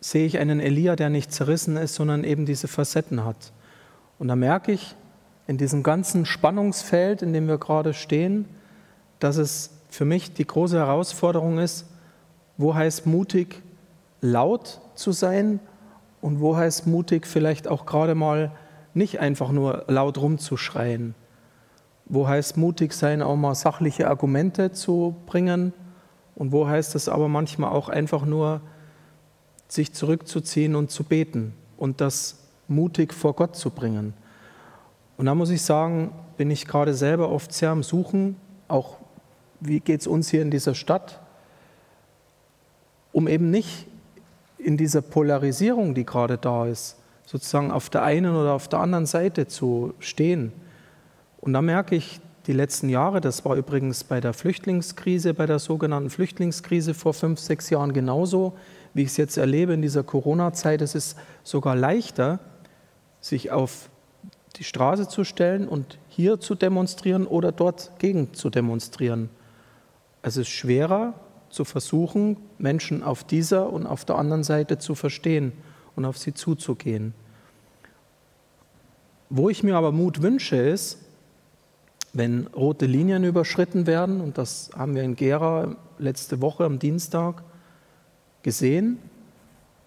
sehe 0.00 0.26
ich 0.26 0.38
einen 0.38 0.60
Elia, 0.60 0.96
der 0.96 1.10
nicht 1.10 1.32
zerrissen 1.32 1.76
ist, 1.76 1.94
sondern 1.94 2.24
eben 2.24 2.46
diese 2.46 2.68
Facetten 2.68 3.24
hat. 3.24 3.52
Und 4.18 4.28
da 4.28 4.36
merke 4.36 4.72
ich 4.72 4.94
in 5.46 5.58
diesem 5.58 5.82
ganzen 5.82 6.26
Spannungsfeld, 6.26 7.22
in 7.22 7.32
dem 7.32 7.48
wir 7.48 7.58
gerade 7.58 7.94
stehen, 7.94 8.46
dass 9.18 9.36
es 9.36 9.70
für 9.88 10.04
mich 10.04 10.32
die 10.32 10.46
große 10.46 10.76
Herausforderung 10.76 11.58
ist, 11.58 11.86
wo 12.56 12.74
heißt 12.74 13.06
mutig 13.06 13.62
laut 14.20 14.80
zu 14.94 15.12
sein 15.12 15.60
und 16.20 16.40
wo 16.40 16.56
heißt 16.56 16.86
mutig 16.86 17.26
vielleicht 17.26 17.68
auch 17.68 17.86
gerade 17.86 18.14
mal 18.14 18.52
nicht 18.94 19.20
einfach 19.20 19.52
nur 19.52 19.84
laut 19.88 20.18
rumzuschreien. 20.18 21.14
Wo 22.06 22.28
heißt 22.28 22.56
mutig 22.56 22.92
sein, 22.92 23.20
auch 23.20 23.36
mal 23.36 23.54
sachliche 23.54 24.08
Argumente 24.08 24.72
zu 24.72 25.16
bringen 25.26 25.72
und 26.34 26.52
wo 26.52 26.66
heißt 26.68 26.94
es 26.94 27.08
aber 27.08 27.28
manchmal 27.28 27.70
auch 27.70 27.88
einfach 27.88 28.24
nur, 28.24 28.60
sich 29.68 29.92
zurückzuziehen 29.92 30.76
und 30.76 30.90
zu 30.90 31.02
beten 31.02 31.52
und 31.76 32.00
das 32.00 32.38
mutig 32.68 33.12
vor 33.12 33.34
Gott 33.34 33.56
zu 33.56 33.70
bringen. 33.70 34.14
Und 35.16 35.26
da 35.26 35.34
muss 35.34 35.50
ich 35.50 35.62
sagen, 35.62 36.12
bin 36.36 36.50
ich 36.50 36.66
gerade 36.66 36.94
selber 36.94 37.30
oft 37.30 37.52
sehr 37.52 37.70
am 37.70 37.82
Suchen, 37.82 38.36
auch 38.68 38.98
wie 39.60 39.80
geht 39.80 40.02
es 40.02 40.06
uns 40.06 40.28
hier 40.28 40.42
in 40.42 40.50
dieser 40.50 40.74
Stadt, 40.74 41.20
um 43.12 43.28
eben 43.28 43.50
nicht 43.50 43.86
in 44.58 44.76
dieser 44.76 45.00
Polarisierung, 45.00 45.94
die 45.94 46.04
gerade 46.04 46.36
da 46.36 46.66
ist, 46.66 46.96
sozusagen 47.24 47.70
auf 47.70 47.88
der 47.88 48.02
einen 48.02 48.34
oder 48.34 48.52
auf 48.52 48.68
der 48.68 48.80
anderen 48.80 49.06
Seite 49.06 49.46
zu 49.46 49.94
stehen. 49.98 50.52
Und 51.46 51.52
da 51.52 51.62
merke 51.62 51.94
ich 51.94 52.20
die 52.48 52.52
letzten 52.52 52.88
Jahre, 52.88 53.20
das 53.20 53.44
war 53.44 53.54
übrigens 53.54 54.02
bei 54.02 54.20
der 54.20 54.32
Flüchtlingskrise, 54.32 55.32
bei 55.32 55.46
der 55.46 55.60
sogenannten 55.60 56.10
Flüchtlingskrise 56.10 56.92
vor 56.92 57.14
fünf, 57.14 57.38
sechs 57.38 57.70
Jahren 57.70 57.92
genauso, 57.92 58.54
wie 58.94 59.02
ich 59.02 59.10
es 59.10 59.16
jetzt 59.16 59.36
erlebe 59.36 59.72
in 59.72 59.80
dieser 59.80 60.02
Corona-Zeit. 60.02 60.82
Es 60.82 60.96
ist 60.96 61.16
sogar 61.44 61.76
leichter, 61.76 62.40
sich 63.20 63.52
auf 63.52 63.90
die 64.56 64.64
Straße 64.64 65.06
zu 65.06 65.22
stellen 65.22 65.68
und 65.68 66.00
hier 66.08 66.40
zu 66.40 66.56
demonstrieren 66.56 67.28
oder 67.28 67.52
dort 67.52 67.92
gegen 68.00 68.34
zu 68.34 68.50
demonstrieren. 68.50 69.28
Es 70.22 70.36
ist 70.36 70.48
schwerer 70.48 71.14
zu 71.48 71.64
versuchen, 71.64 72.38
Menschen 72.58 73.04
auf 73.04 73.22
dieser 73.22 73.72
und 73.72 73.86
auf 73.86 74.04
der 74.04 74.16
anderen 74.16 74.42
Seite 74.42 74.78
zu 74.78 74.96
verstehen 74.96 75.52
und 75.94 76.06
auf 76.06 76.18
sie 76.18 76.34
zuzugehen. 76.34 77.14
Wo 79.30 79.48
ich 79.48 79.62
mir 79.62 79.76
aber 79.76 79.92
Mut 79.92 80.22
wünsche, 80.22 80.56
ist, 80.56 81.05
wenn 82.16 82.46
rote 82.48 82.86
Linien 82.86 83.24
überschritten 83.24 83.86
werden, 83.86 84.20
und 84.20 84.38
das 84.38 84.70
haben 84.74 84.94
wir 84.94 85.02
in 85.02 85.16
Gera 85.16 85.76
letzte 85.98 86.40
Woche 86.40 86.64
am 86.64 86.78
Dienstag 86.78 87.42
gesehen, 88.42 88.98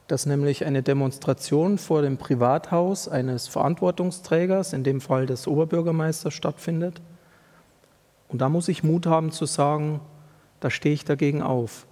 dass 0.07 0.25
nämlich 0.25 0.65
eine 0.65 0.83
Demonstration 0.83 1.77
vor 1.77 2.01
dem 2.01 2.17
Privathaus 2.17 3.07
eines 3.07 3.47
Verantwortungsträgers, 3.47 4.73
in 4.73 4.83
dem 4.83 5.01
Fall 5.01 5.25
des 5.25 5.47
Oberbürgermeisters, 5.47 6.33
stattfindet. 6.33 7.01
Und 8.27 8.41
da 8.41 8.49
muss 8.49 8.67
ich 8.67 8.83
Mut 8.83 9.05
haben 9.05 9.31
zu 9.31 9.45
sagen, 9.45 10.01
da 10.59 10.69
stehe 10.69 10.93
ich 10.93 11.05
dagegen 11.05 11.41
auf. 11.41 11.87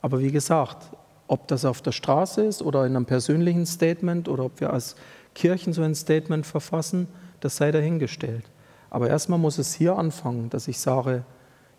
Aber 0.00 0.20
wie 0.20 0.32
gesagt, 0.32 0.90
ob 1.28 1.48
das 1.48 1.64
auf 1.64 1.80
der 1.80 1.92
Straße 1.92 2.44
ist 2.44 2.62
oder 2.62 2.86
in 2.86 2.96
einem 2.96 3.06
persönlichen 3.06 3.66
Statement 3.66 4.28
oder 4.28 4.44
ob 4.44 4.60
wir 4.60 4.72
als 4.72 4.96
Kirchen 5.34 5.72
so 5.72 5.82
ein 5.82 5.94
Statement 5.94 6.46
verfassen, 6.46 7.08
das 7.40 7.56
sei 7.56 7.72
dahingestellt. 7.72 8.44
Aber 8.92 9.08
erstmal 9.08 9.38
muss 9.38 9.56
es 9.56 9.72
hier 9.72 9.96
anfangen, 9.96 10.50
dass 10.50 10.68
ich 10.68 10.78
sage, 10.78 11.24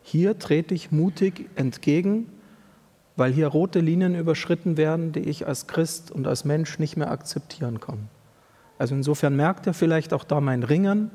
hier 0.02 0.40
trete 0.40 0.74
ich 0.74 0.92
mutig 0.92 1.48
entgegen, 1.54 2.28
weil 3.16 3.32
hier 3.32 3.50
rote 3.50 3.82
Linien 3.82 4.16
überschritten 4.16 4.78
werden, 4.78 5.12
die 5.12 5.20
ich 5.20 5.46
als 5.46 5.68
Christ 5.68 6.10
und 6.10 6.26
als 6.26 6.44
Mensch 6.44 6.80
nicht 6.80 6.98
mehr 6.98 7.12
akzeptieren 7.12 7.80
kann. 7.80 8.10
Also 8.80 8.96
insofern 8.96 9.36
merkt 9.36 9.68
er 9.68 9.76
vielleicht 9.76 10.12
auch 10.12 10.24
da 10.24 10.42
mein 10.42 10.64
Ringen, 10.64 11.12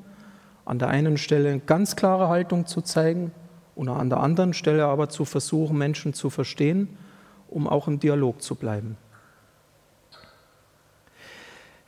an 0.64 0.78
der 0.78 0.86
einen 0.86 1.18
Stelle 1.18 1.58
ganz 1.58 1.96
klare 1.96 2.28
Haltung 2.28 2.66
zu 2.66 2.80
zeigen, 2.80 3.32
und 3.74 3.88
an 3.88 4.08
der 4.08 4.20
anderen 4.20 4.54
Stelle 4.54 4.86
aber 4.86 5.08
zu 5.08 5.24
versuchen, 5.24 5.76
Menschen 5.76 6.14
zu 6.14 6.30
verstehen, 6.30 6.96
um 7.48 7.66
auch 7.66 7.88
im 7.88 7.98
Dialog 7.98 8.40
zu 8.40 8.54
bleiben. 8.54 8.96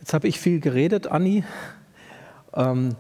Jetzt 0.01 0.15
habe 0.15 0.27
ich 0.27 0.41
viel 0.41 0.59
geredet, 0.59 1.07
Anni. 1.07 1.45
Ähm, 2.55 2.97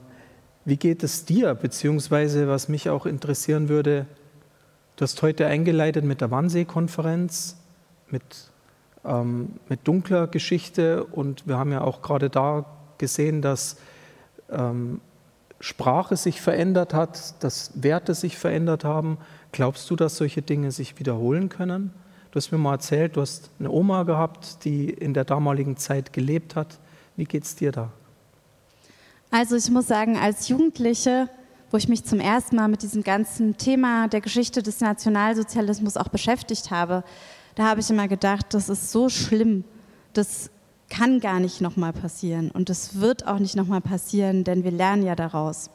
wie 0.64 0.76
geht 0.76 1.02
es 1.02 1.24
dir? 1.24 1.54
Beziehungsweise, 1.54 2.48
was 2.48 2.68
mich 2.68 2.90
auch 2.90 3.06
interessieren 3.06 3.68
würde, 3.68 4.06
du 4.96 5.02
hast 5.02 5.20
heute 5.22 5.46
eingeleitet 5.46 6.04
mit 6.04 6.20
der 6.20 6.30
Wannsee-Konferenz, 6.30 7.56
mit, 8.10 8.22
ähm, 9.04 9.52
mit 9.68 9.86
dunkler 9.86 10.26
Geschichte 10.26 11.04
und 11.04 11.46
wir 11.46 11.58
haben 11.58 11.72
ja 11.72 11.80
auch 11.82 12.02
gerade 12.02 12.28
da 12.28 12.66
gesehen, 12.98 13.40
dass 13.40 13.76
ähm, 14.50 15.00
Sprache 15.60 16.16
sich 16.16 16.40
verändert 16.40 16.94
hat, 16.94 17.42
dass 17.42 17.82
Werte 17.82 18.14
sich 18.14 18.38
verändert 18.38 18.84
haben. 18.84 19.18
Glaubst 19.52 19.88
du, 19.90 19.96
dass 19.96 20.16
solche 20.16 20.42
Dinge 20.42 20.72
sich 20.72 20.98
wiederholen 20.98 21.48
können? 21.48 21.92
Du 22.30 22.36
hast 22.36 22.52
mir 22.52 22.58
mal 22.58 22.74
erzählt, 22.74 23.16
du 23.16 23.20
hast 23.20 23.50
eine 23.58 23.70
Oma 23.70 24.04
gehabt, 24.04 24.64
die 24.64 24.88
in 24.88 25.14
der 25.14 25.24
damaligen 25.24 25.76
Zeit 25.76 26.12
gelebt 26.12 26.56
hat. 26.56 26.78
Wie 27.16 27.24
geht 27.24 27.44
es 27.44 27.56
dir 27.56 27.72
da? 27.72 27.90
Also 29.32 29.54
ich 29.54 29.70
muss 29.70 29.86
sagen, 29.86 30.16
als 30.16 30.48
Jugendliche, 30.48 31.28
wo 31.70 31.76
ich 31.76 31.88
mich 31.88 32.04
zum 32.04 32.18
ersten 32.18 32.56
Mal 32.56 32.66
mit 32.66 32.82
diesem 32.82 33.04
ganzen 33.04 33.56
Thema 33.56 34.08
der 34.08 34.20
Geschichte 34.20 34.60
des 34.60 34.80
Nationalsozialismus 34.80 35.96
auch 35.96 36.08
beschäftigt 36.08 36.72
habe, 36.72 37.04
da 37.54 37.68
habe 37.68 37.80
ich 37.80 37.88
immer 37.90 38.08
gedacht, 38.08 38.46
das 38.50 38.68
ist 38.68 38.90
so 38.90 39.08
schlimm, 39.08 39.62
das 40.14 40.50
kann 40.88 41.20
gar 41.20 41.38
nicht 41.38 41.60
nochmal 41.60 41.92
passieren 41.92 42.50
und 42.50 42.68
das 42.68 42.98
wird 43.00 43.28
auch 43.28 43.38
nicht 43.38 43.54
nochmal 43.54 43.80
passieren, 43.80 44.42
denn 44.42 44.64
wir 44.64 44.72
lernen 44.72 45.04
ja 45.04 45.14
daraus. 45.14 45.70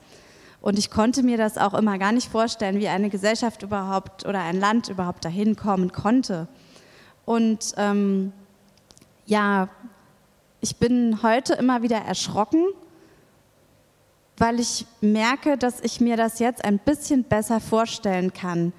Und 0.60 0.78
ich 0.78 0.92
konnte 0.92 1.24
mir 1.24 1.38
das 1.38 1.58
auch 1.58 1.74
immer 1.74 1.98
gar 1.98 2.12
nicht 2.12 2.30
vorstellen, 2.30 2.80
wie 2.80 2.90
eine 2.90 3.10
Gesellschaft 3.10 3.64
überhaupt 3.64 4.26
oder 4.26 4.42
ein 4.42 4.60
Land 4.60 4.90
überhaupt 4.90 5.24
dahin 5.24 5.56
kommen 5.56 5.94
konnte. 5.94 6.50
Und 7.24 7.74
ähm, 7.78 8.34
ja, 9.26 9.70
ich 10.60 10.76
bin 10.76 11.22
heute 11.24 11.54
immer 11.54 11.84
wieder 11.84 11.98
erschrocken, 11.98 12.66
weil 14.38 14.60
ich 14.60 14.86
merke, 15.02 15.58
dass 15.58 15.82
ich 15.82 16.02
mir 16.02 16.18
das 16.18 16.40
jetzt 16.40 16.64
ein 16.66 16.80
bisschen 16.80 17.24
besser 17.24 17.60
vorstellen 17.60 18.34
kann. 18.34 18.74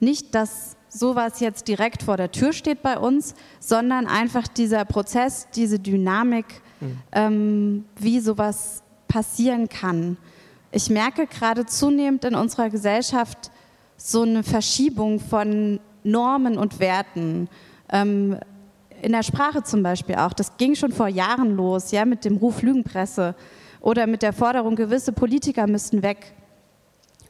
Nicht, 0.00 0.34
dass 0.34 0.76
sowas 0.88 1.40
jetzt 1.40 1.68
direkt 1.68 2.02
vor 2.02 2.16
der 2.16 2.30
Tür 2.30 2.52
steht 2.52 2.82
bei 2.82 2.98
uns, 2.98 3.34
sondern 3.60 4.06
einfach 4.06 4.46
dieser 4.48 4.84
Prozess, 4.84 5.48
diese 5.54 5.78
Dynamik, 5.78 6.46
mhm. 6.80 6.98
ähm, 7.12 7.84
wie 7.98 8.20
sowas 8.20 8.82
passieren 9.08 9.68
kann. 9.68 10.16
Ich 10.70 10.88
merke 10.88 11.26
gerade 11.26 11.66
zunehmend 11.66 12.24
in 12.24 12.34
unserer 12.34 12.70
Gesellschaft 12.70 13.50
so 13.96 14.22
eine 14.22 14.42
Verschiebung 14.42 15.20
von 15.20 15.80
Normen 16.02 16.58
und 16.58 16.80
Werten. 16.80 17.48
Ähm, 17.90 18.38
in 19.02 19.12
der 19.12 19.22
Sprache 19.22 19.62
zum 19.62 19.82
Beispiel 19.82 20.14
auch. 20.14 20.32
Das 20.32 20.56
ging 20.56 20.74
schon 20.74 20.92
vor 20.92 21.08
Jahren 21.08 21.56
los, 21.56 21.90
ja, 21.90 22.04
mit 22.04 22.24
dem 22.24 22.36
Ruf 22.36 22.62
Lügenpresse 22.62 23.34
oder 23.82 24.06
mit 24.06 24.22
der 24.22 24.32
Forderung, 24.32 24.76
gewisse 24.76 25.12
Politiker 25.12 25.66
müssten 25.66 26.02
weg. 26.02 26.32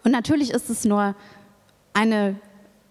Und 0.05 0.13
natürlich 0.13 0.51
ist 0.51 0.69
es 0.69 0.85
nur 0.85 1.17
eine, 1.95 2.37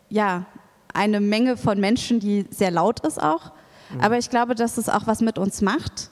ja, 0.10 0.46
eine 0.94 1.22
Menge 1.22 1.56
von 1.56 1.80
Menschen, 1.80 2.20
die 2.20 2.48
sehr 2.50 2.72
laut 2.72 3.06
ist 3.06 3.22
auch. 3.22 3.52
Mhm. 3.94 4.02
Aber 4.02 4.18
ich 4.18 4.30
glaube, 4.30 4.56
dass 4.56 4.78
es 4.78 4.90
auch 4.90 5.06
was 5.06 5.22
mit 5.22 5.38
uns 5.38 5.62
macht. 5.62 6.10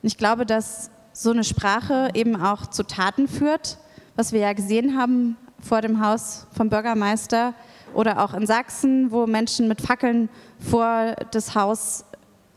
Und 0.00 0.06
ich 0.06 0.16
glaube, 0.16 0.46
dass 0.46 0.90
so 1.12 1.30
eine 1.30 1.44
Sprache 1.44 2.10
eben 2.14 2.40
auch 2.40 2.68
zu 2.68 2.84
Taten 2.84 3.26
führt, 3.28 3.78
was 4.14 4.32
wir 4.32 4.40
ja 4.40 4.52
gesehen 4.52 4.96
haben 4.96 5.36
vor 5.58 5.80
dem 5.80 6.04
Haus 6.04 6.46
vom 6.56 6.70
Bürgermeister 6.70 7.52
oder 7.94 8.22
auch 8.22 8.32
in 8.32 8.46
Sachsen, 8.46 9.10
wo 9.10 9.26
Menschen 9.26 9.68
mit 9.68 9.80
Fackeln 9.80 10.28
vor 10.58 11.16
das 11.32 11.54
Haus 11.54 12.04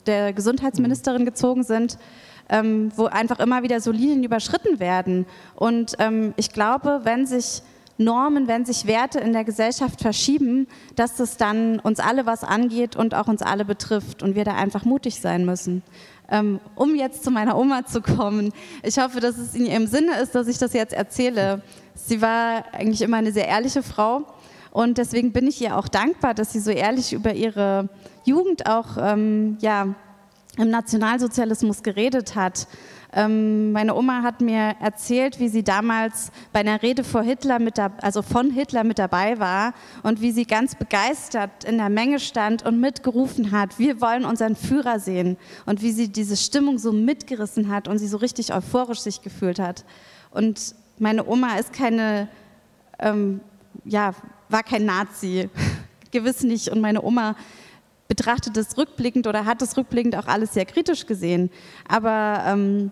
der 0.06 0.34
Gesundheitsministerin 0.34 1.24
mhm. 1.24 1.26
gezogen 1.26 1.64
sind 1.64 1.98
ähm, 2.50 2.92
wo 2.96 3.06
einfach 3.06 3.40
immer 3.40 3.64
wieder 3.64 3.80
so 3.82 3.92
Linien 3.92 4.24
überschritten 4.24 4.80
werden. 4.80 5.26
Und 5.56 5.96
ähm, 6.00 6.34
ich 6.38 6.52
glaube, 6.52 7.02
wenn 7.04 7.26
sich 7.26 7.62
Normen, 7.98 8.48
wenn 8.48 8.66
sich 8.66 8.88
Werte 8.88 9.20
in 9.20 9.32
der 9.32 9.46
Gesellschaft 9.46 10.02
verschieben, 10.02 10.68
dass 10.96 11.16
das 11.16 11.38
dann 11.38 11.80
uns 11.80 12.00
alle 12.00 12.26
was 12.26 12.44
angeht 12.44 12.96
und 12.96 13.16
auch 13.16 13.28
uns 13.28 13.42
alle 13.42 13.64
betrifft 13.64 14.22
und 14.22 14.36
wir 14.36 14.44
da 14.44 14.54
einfach 14.54 14.84
mutig 14.84 15.22
sein 15.22 15.46
müssen. 15.46 15.82
Ähm, 16.30 16.60
um 16.76 16.96
jetzt 16.96 17.24
zu 17.24 17.32
meiner 17.32 17.58
Oma 17.58 17.86
zu 17.86 18.02
kommen, 18.02 18.52
ich 18.84 18.98
hoffe, 18.98 19.20
dass 19.20 19.38
es 19.38 19.54
in 19.54 19.66
ihrem 19.66 19.88
Sinne 19.88 20.20
ist, 20.20 20.36
dass 20.36 20.48
ich 20.48 20.58
das 20.58 20.74
jetzt 20.74 20.94
erzähle. 20.94 21.62
Sie 21.94 22.22
war 22.22 22.66
eigentlich 22.74 23.02
immer 23.02 23.18
eine 23.18 23.32
sehr 23.32 23.48
ehrliche 23.48 23.84
Frau 23.84 24.26
und 24.72 24.98
deswegen 24.98 25.32
bin 25.32 25.48
ich 25.48 25.62
ihr 25.62 25.78
auch 25.78 25.88
dankbar, 25.88 26.34
dass 26.34 26.52
sie 26.52 26.60
so 26.60 26.72
ehrlich 26.72 27.14
über 27.14 27.34
ihre 27.34 27.88
Jugend 28.26 28.68
auch 28.68 28.98
ähm, 29.00 29.58
ja, 29.62 29.96
im 30.58 30.70
Nationalsozialismus 30.70 31.84
geredet 31.84 32.36
hat. 32.36 32.68
Ähm, 33.14 33.72
meine 33.72 33.96
Oma 33.96 34.24
hat 34.24 34.42
mir 34.42 34.76
erzählt, 34.82 35.40
wie 35.40 35.48
sie 35.48 35.64
damals 35.64 36.32
bei 36.52 36.60
einer 36.60 36.82
Rede 36.82 37.04
vor 37.04 37.24
Hitler 37.24 37.60
mit 37.60 37.78
da, 37.78 37.92
also 38.02 38.22
von 38.22 38.52
Hitler 38.52 38.84
mit 38.84 39.00
dabei 39.00 39.40
war 39.40 39.74
und 40.04 40.20
wie 40.22 40.32
sie 40.32 40.46
ganz 40.46 40.76
begeistert 40.76 41.64
in 41.64 41.78
der 41.78 41.90
Menge 41.90 42.20
stand 42.20 42.66
und 42.66 42.80
mitgerufen 42.82 43.52
hat, 43.52 43.80
wir 43.80 44.02
wollen 44.02 44.26
unseren 44.26 44.58
Führer 44.58 45.00
sehen 45.00 45.38
und 45.66 45.82
wie 45.82 45.92
sie 45.92 46.10
diese 46.10 46.36
Stimmung 46.36 46.78
so 46.78 46.92
mitgerissen 46.92 47.70
hat 47.70 47.88
und 47.88 48.00
sie 48.00 48.08
so 48.08 48.18
richtig 48.18 48.54
euphorisch 48.54 49.00
sich 49.00 49.22
gefühlt 49.22 49.60
hat. 49.60 49.86
Und 50.32 50.76
meine 51.00 51.26
Oma 51.26 51.58
ist 51.58 51.72
keine, 51.72 52.28
ähm, 53.00 53.40
ja, 53.86 54.14
war 54.50 54.64
kein 54.64 54.86
Nazi, 54.86 55.50
gewiss 56.12 56.44
nicht. 56.44 56.70
Und 56.70 56.82
meine 56.82 57.02
Oma 57.02 57.36
betrachtet 58.08 58.56
es 58.58 58.78
rückblickend 58.78 59.28
oder 59.28 59.46
hat 59.46 59.62
es 59.62 59.78
rückblickend 59.78 60.16
auch 60.16 60.28
alles 60.28 60.54
sehr 60.54 60.66
kritisch 60.66 61.06
gesehen. 61.06 61.50
Aber 61.88 62.44
ähm, 62.48 62.92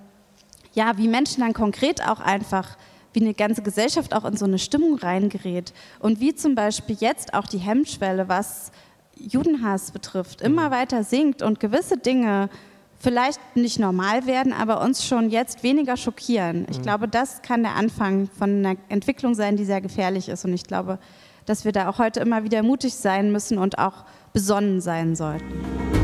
ja, 0.73 0.97
wie 0.97 1.07
Menschen 1.07 1.41
dann 1.41 1.53
konkret 1.53 2.07
auch 2.07 2.19
einfach, 2.19 2.77
wie 3.13 3.21
eine 3.21 3.33
ganze 3.33 3.61
Gesellschaft 3.61 4.15
auch 4.15 4.25
in 4.25 4.37
so 4.37 4.45
eine 4.45 4.57
Stimmung 4.57 4.97
reingerät 4.97 5.73
und 5.99 6.19
wie 6.19 6.33
zum 6.33 6.55
Beispiel 6.55 6.97
jetzt 6.99 7.33
auch 7.33 7.45
die 7.45 7.59
Hemmschwelle, 7.59 8.27
was 8.27 8.71
Judenhass 9.15 9.91
betrifft, 9.91 10.41
immer 10.41 10.69
mhm. 10.69 10.73
weiter 10.73 11.03
sinkt 11.03 11.43
und 11.43 11.59
gewisse 11.59 11.97
Dinge 11.97 12.49
vielleicht 12.99 13.39
nicht 13.55 13.79
normal 13.79 14.25
werden, 14.25 14.53
aber 14.53 14.81
uns 14.81 15.05
schon 15.05 15.29
jetzt 15.29 15.61
weniger 15.61 15.97
schockieren. 15.97 16.65
Ich 16.71 16.79
mhm. 16.79 16.83
glaube, 16.83 17.07
das 17.07 17.41
kann 17.41 17.61
der 17.61 17.75
Anfang 17.75 18.29
von 18.29 18.65
einer 18.65 18.77
Entwicklung 18.89 19.35
sein, 19.35 19.57
die 19.57 19.65
sehr 19.65 19.81
gefährlich 19.81 20.29
ist. 20.29 20.45
Und 20.45 20.53
ich 20.53 20.63
glaube, 20.63 20.99
dass 21.45 21.65
wir 21.65 21.73
da 21.73 21.89
auch 21.89 21.99
heute 21.99 22.21
immer 22.21 22.45
wieder 22.45 22.63
mutig 22.63 22.95
sein 22.95 23.31
müssen 23.31 23.57
und 23.57 23.77
auch 23.77 24.05
besonnen 24.33 24.81
sein 24.81 25.15
sollten. 25.15 26.02